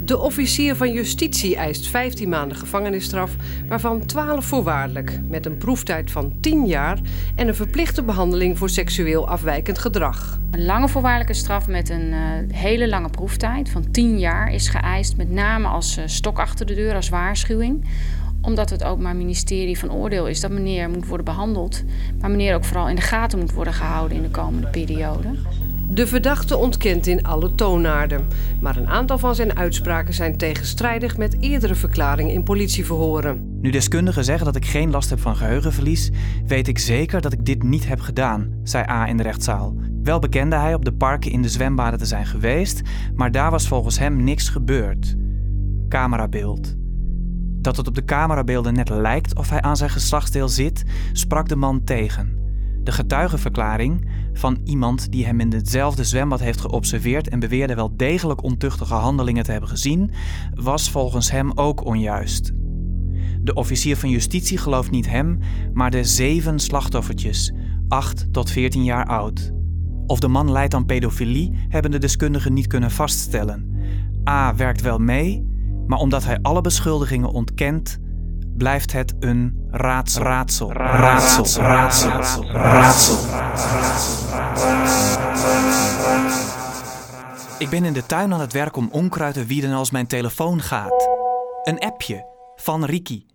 De 0.04 0.18
officier 0.18 0.76
van 0.76 0.91
justitie 0.91 1.56
eist 1.56 1.88
15 1.88 2.30
maanden 2.30 2.58
gevangenisstraf, 2.58 3.36
waarvan 3.68 4.06
12 4.06 4.46
voorwaardelijk, 4.46 5.20
met 5.28 5.46
een 5.46 5.58
proeftijd 5.58 6.12
van 6.12 6.39
10 6.39 6.65
jaar 6.65 7.00
en 7.36 7.48
een 7.48 7.56
verplichte 7.56 8.04
behandeling 8.04 8.58
voor 8.58 8.70
seksueel 8.70 9.28
afwijkend 9.28 9.78
gedrag. 9.78 10.39
Een 10.52 10.65
lange 10.65 10.89
voorwaardelijke 10.89 11.34
straf 11.34 11.68
met 11.68 11.89
een 11.89 12.12
uh, 12.12 12.56
hele 12.56 12.88
lange 12.89 13.10
proeftijd 13.10 13.70
van 13.70 13.91
10 13.91 14.20
jaar 14.20 14.54
is 14.54 14.70
geëist, 14.70 15.18
met 15.18 15.32
name 15.32 15.68
als 15.68 15.98
uh, 15.98 16.04
stok 16.08 16.39
achter 16.39 16.65
de 16.65 16.76
deur, 16.76 16.96
als 16.96 17.10
waarschuwing 17.10 17.86
omdat 18.45 18.69
het 18.69 18.84
Openbaar 18.84 19.15
Ministerie 19.15 19.79
van 19.79 19.91
oordeel 19.91 20.27
is 20.27 20.39
dat 20.39 20.51
meneer 20.51 20.89
moet 20.89 21.08
worden 21.08 21.25
behandeld, 21.25 21.84
maar 22.19 22.29
meneer 22.29 22.55
ook 22.55 22.65
vooral 22.65 22.89
in 22.89 22.95
de 22.95 23.01
gaten 23.01 23.39
moet 23.39 23.53
worden 23.53 23.73
gehouden 23.73 24.17
in 24.17 24.23
de 24.23 24.29
komende 24.29 24.67
periode. 24.67 25.27
De 25.89 26.08
verdachte 26.08 26.58
ontkent 26.58 27.08
in 27.08 27.23
alle 27.23 27.55
toonaarden, 27.55 28.27
maar 28.62 28.77
een 28.77 28.88
aantal 28.88 29.17
van 29.17 29.36
zijn 29.36 29.58
uitspraken 29.58 30.13
zijn 30.13 30.38
tegenstrijdig 30.38 31.17
met 31.17 31.41
eerdere 31.41 31.75
verklaringen 31.75 32.34
in 32.34 32.43
politieverhoren. 32.43 33.58
Nu 33.62 33.69
deskundigen 33.69 34.23
zeggen 34.23 34.45
dat 34.45 34.55
ik 34.55 34.65
geen 34.65 34.91
last 34.91 35.10
heb 35.10 35.19
van 35.19 35.36
geheugenverlies, 35.36 36.12
weet 36.47 36.67
ik 36.67 36.79
zeker 36.79 37.21
dat 37.21 37.34
ik 37.34 37.45
dit 37.45 37.63
niet 37.63 37.88
heb 37.88 37.99
gedaan, 37.99 38.49
zei 38.63 38.86
A 38.89 39.08
in 39.08 39.17
de 39.17 39.23
rechtszaal. 39.23 39.75
Wel 40.03 40.19
bekende 40.19 40.55
hij 40.55 40.73
op 40.73 40.86
de 40.86 40.93
parken 40.93 41.31
in 41.31 41.41
de 41.41 41.49
zwembaden 41.49 41.99
te 41.99 42.05
zijn 42.05 42.25
geweest, 42.25 42.81
maar 43.15 43.31
daar 43.31 43.51
was 43.51 43.67
volgens 43.67 43.99
hem 43.99 44.23
niks 44.23 44.49
gebeurd. 44.49 45.15
Camerabeeld. 45.89 46.85
Dat 47.65 47.78
het 47.78 47.88
op 47.88 47.95
de 47.95 48.06
camerabeelden 48.06 48.73
net 48.73 48.89
lijkt 48.89 49.36
of 49.36 49.49
hij 49.49 49.62
aan 49.62 49.78
zijn 49.78 49.89
geslachtsdeel 49.89 50.47
zit, 50.49 50.84
sprak 51.13 51.47
de 51.47 51.56
man 51.56 51.84
tegen. 51.84 52.38
De 52.84 52.91
getuigenverklaring 52.91 54.10
van 54.34 54.58
iemand 54.63 55.12
die 55.12 55.25
hem 55.25 55.39
in 55.39 55.54
hetzelfde 55.54 56.04
zwembad 56.04 56.39
heeft 56.39 56.62
geobserveerd 56.62 57.30
en 57.30 57.39
beweerde 57.39 57.75
wel 57.75 57.95
degelijk 57.95 58.43
ontuchtige 58.43 58.93
handelingen 58.93 59.43
te 59.43 59.51
hebben 59.51 59.69
gezien, 59.69 60.12
was 60.54 60.89
volgens 60.89 61.32
hem 61.32 61.51
ook 61.56 61.86
onjuist. 61.86 62.51
De 63.41 63.54
officier 63.54 63.97
van 63.97 64.10
justitie 64.10 64.58
gelooft 64.58 64.91
niet 64.91 65.10
hem, 65.10 65.39
maar 65.73 65.91
de 65.91 66.04
zeven 66.04 66.60
slachtoffertjes, 66.60 67.54
8 67.88 68.34
tot 68.34 68.51
14 68.51 68.84
jaar 68.84 69.06
oud. 69.06 69.51
Of 70.06 70.19
de 70.19 70.28
man 70.28 70.51
leidt 70.51 70.73
aan 70.73 70.86
pedofilie, 70.86 71.51
hebben 71.69 71.91
de 71.91 71.97
deskundigen 71.97 72.54
niet 72.54 72.67
kunnen 72.67 72.91
vaststellen. 72.91 73.73
A 74.30 74.56
werkt 74.56 74.82
wel 74.82 74.97
mee, 74.97 75.54
maar 75.88 76.00
omdat 76.00 76.24
hij 76.24 76.39
alle 76.41 76.62
beschuldigingen 76.62 77.30
ontkent, 77.30 77.98
blijft 78.58 78.91
het 78.91 79.15
een 79.19 79.67
raadsel. 79.71 80.24
Raadsel. 80.24 80.74
Raadsel. 80.74 81.62
Raadsel. 81.62 82.45
Raadsel. 82.45 83.17
Ik 87.60 87.69
ben 87.69 87.84
in 87.84 87.93
de 87.93 88.06
tuin 88.06 88.34
aan 88.34 88.39
het 88.39 88.54
werk 88.54 88.76
om 88.76 88.89
onkruid 88.91 89.34
te 89.34 89.45
wieden 89.45 89.74
als 89.74 89.91
mijn 89.91 90.08
telefoon 90.08 90.62
gaat. 90.62 91.10
Een 91.63 91.80
appje 91.80 92.26
van 92.56 92.86
Riki. 92.86 93.26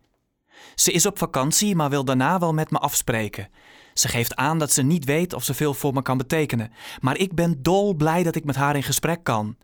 Ze 0.74 0.92
is 0.92 1.06
op 1.06 1.18
vakantie, 1.18 1.76
maar 1.76 1.90
wil 1.90 2.04
daarna 2.04 2.38
wel 2.38 2.52
met 2.52 2.70
me 2.70 2.78
afspreken. 2.78 3.48
Ze 3.94 4.08
geeft 4.08 4.36
aan 4.36 4.58
dat 4.58 4.72
ze 4.72 4.82
niet 4.82 5.04
weet 5.04 5.32
of 5.32 5.44
ze 5.44 5.54
veel 5.54 5.74
voor 5.74 5.92
me 5.92 6.02
kan 6.02 6.18
betekenen. 6.18 6.72
Maar 7.00 7.16
ik 7.16 7.34
ben 7.34 7.62
dol 7.62 7.94
blij 7.94 8.22
dat 8.22 8.34
ik 8.34 8.44
met 8.44 8.56
haar 8.56 8.76
in 8.76 8.82
gesprek 8.82 9.24
kan. 9.24 9.56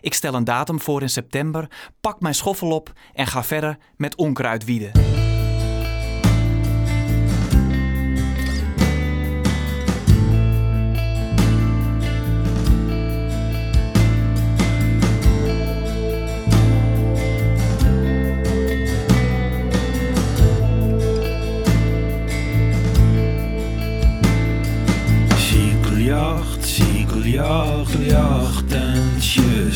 Ik 0.00 0.14
stel 0.14 0.34
een 0.34 0.44
datum 0.44 0.80
voor 0.80 1.02
in 1.02 1.10
september, 1.10 1.70
pak 2.00 2.20
mijn 2.20 2.34
schoffel 2.34 2.70
op 2.70 2.92
en 3.12 3.26
ga 3.26 3.44
verder 3.44 3.78
met 3.96 4.16
onkruid 4.16 4.64
wieden. 4.64 5.08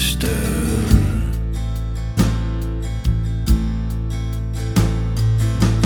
zerstören. 0.02 1.22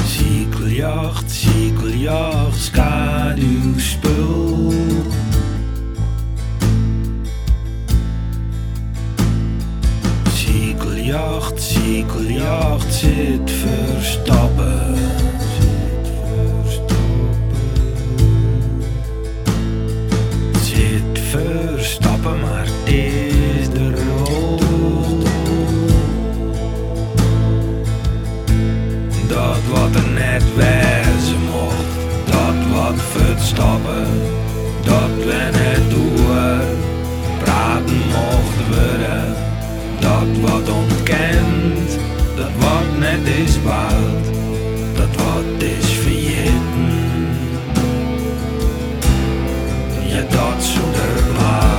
Siegeljacht, 0.06 1.30
siegeljacht, 1.30 2.62
skaat 2.62 3.38
uw 3.38 3.78
spul. 3.78 4.72
Siegeljacht, 10.34 11.60
siegeljacht, 11.60 12.92
zit 12.92 13.50
verstopt. 13.50 14.55
Is 43.26 43.62
waard, 43.62 44.24
dat 44.94 45.16
wat 45.16 45.62
is 45.62 45.90
vergeten. 45.90 46.94
Ja, 50.06 50.22
dat 50.22 50.64
zonder 50.64 51.32
waar. 51.36 51.74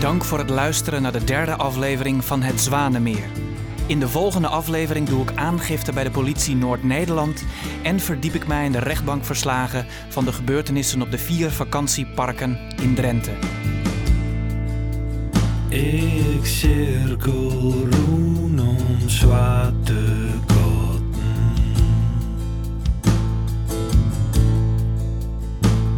Dank 0.00 0.24
voor 0.24 0.38
het 0.38 0.50
luisteren 0.50 1.02
naar 1.02 1.12
de 1.12 1.24
derde 1.24 1.56
aflevering 1.56 2.24
van 2.24 2.42
Het 2.42 2.60
Zwanenmeer. 2.60 3.28
In 3.86 4.00
de 4.00 4.08
volgende 4.08 4.48
aflevering 4.48 5.08
doe 5.08 5.22
ik 5.22 5.36
aangifte 5.36 5.92
bij 5.92 6.04
de 6.04 6.10
politie 6.10 6.56
Noord-Nederland 6.56 7.44
en 7.82 8.00
verdiep 8.00 8.34
ik 8.34 8.46
mij 8.46 8.64
in 8.64 8.72
de 8.72 8.78
rechtbankverslagen 8.78 9.86
van 10.08 10.24
de 10.24 10.32
gebeurtenissen 10.32 11.02
op 11.02 11.10
de 11.10 11.18
vier 11.18 11.50
vakantieparken 11.50 12.58
in 12.82 12.94
Drenthe. 12.94 13.32
Ik 15.74 16.46
cirkel 16.46 17.72
roen 17.90 18.60
om 18.60 19.08
zwarte 19.08 20.04
kotten. 20.46 21.02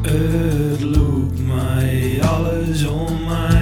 Het 0.02 0.80
loopt 0.80 1.46
mij 1.46 2.18
alles 2.22 2.86
om 2.86 3.24
mij. 3.24 3.55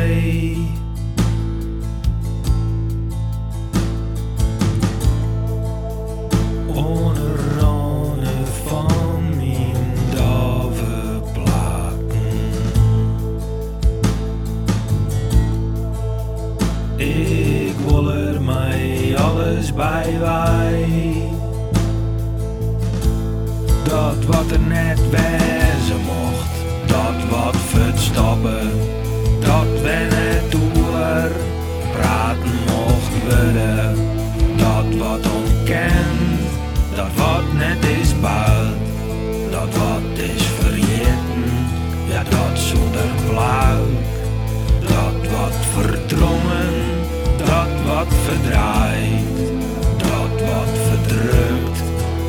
Wat 48.04 48.14
verdraait, 48.14 49.52
dat 49.96 50.40
wat 50.40 50.74
verdrukt, 50.88 51.82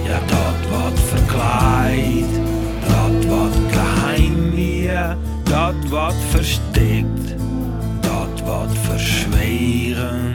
ja 0.04 0.20
dat 0.28 0.70
wat 0.70 1.00
verklaait, 1.00 2.40
dat 2.88 3.26
wat 3.26 3.56
geheim 3.72 4.52
weer, 4.52 5.18
dat 5.44 5.90
wat 5.90 6.16
verstikt, 6.30 7.36
dat 8.00 8.42
wat 8.46 8.72
verzwegen, 8.82 10.35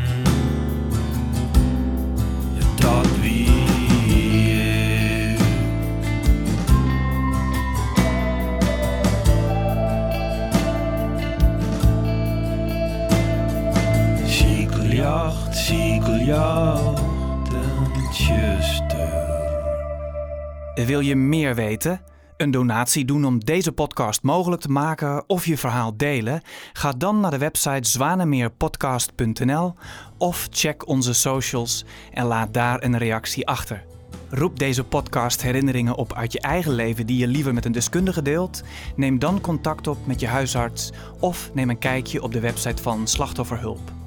Wil 20.86 21.00
je 21.00 21.16
meer 21.16 21.54
weten? 21.54 22.00
Een 22.36 22.50
donatie 22.50 23.04
doen 23.04 23.24
om 23.24 23.44
deze 23.44 23.72
podcast 23.72 24.22
mogelijk 24.22 24.62
te 24.62 24.70
maken 24.70 25.24
of 25.26 25.46
je 25.46 25.58
verhaal 25.58 25.96
delen? 25.96 26.42
Ga 26.72 26.92
dan 26.92 27.20
naar 27.20 27.30
de 27.30 27.38
website 27.38 27.88
zwanemeerpodcast.nl 27.88 29.74
of 30.18 30.48
check 30.50 30.88
onze 30.88 31.12
socials 31.12 31.84
en 32.12 32.26
laat 32.26 32.54
daar 32.54 32.82
een 32.82 32.98
reactie 32.98 33.46
achter. 33.46 33.84
Roep 34.28 34.58
deze 34.58 34.84
podcast 34.84 35.42
herinneringen 35.42 35.96
op 35.96 36.12
uit 36.12 36.32
je 36.32 36.40
eigen 36.40 36.72
leven 36.72 37.06
die 37.06 37.18
je 37.18 37.26
liever 37.26 37.54
met 37.54 37.64
een 37.64 37.72
deskundige 37.72 38.22
deelt? 38.22 38.62
Neem 38.96 39.18
dan 39.18 39.40
contact 39.40 39.86
op 39.86 40.06
met 40.06 40.20
je 40.20 40.26
huisarts 40.26 40.92
of 41.18 41.50
neem 41.54 41.70
een 41.70 41.78
kijkje 41.78 42.22
op 42.22 42.32
de 42.32 42.40
website 42.40 42.82
van 42.82 43.06
Slachtofferhulp. 43.06 43.99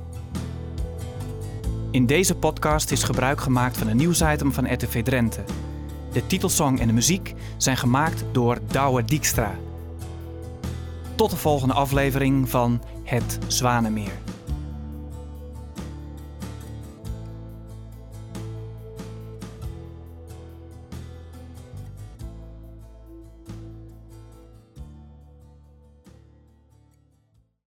In 1.93 2.05
deze 2.05 2.35
podcast 2.35 2.91
is 2.91 3.03
gebruik 3.03 3.41
gemaakt 3.41 3.77
van 3.77 3.87
een 3.87 3.97
nieuwsitem 3.97 4.53
van 4.53 4.73
RTV 4.73 5.03
Drenthe. 5.03 5.43
De 6.11 6.27
titelsong 6.27 6.79
en 6.79 6.87
de 6.87 6.93
muziek 6.93 7.33
zijn 7.57 7.77
gemaakt 7.77 8.23
door 8.31 8.57
Douwe 8.67 9.05
Dijkstra. 9.05 9.55
Tot 11.15 11.29
de 11.29 11.35
volgende 11.35 11.73
aflevering 11.73 12.49
van 12.49 12.81
Het 13.03 13.39
Zwanenmeer. 13.47 14.32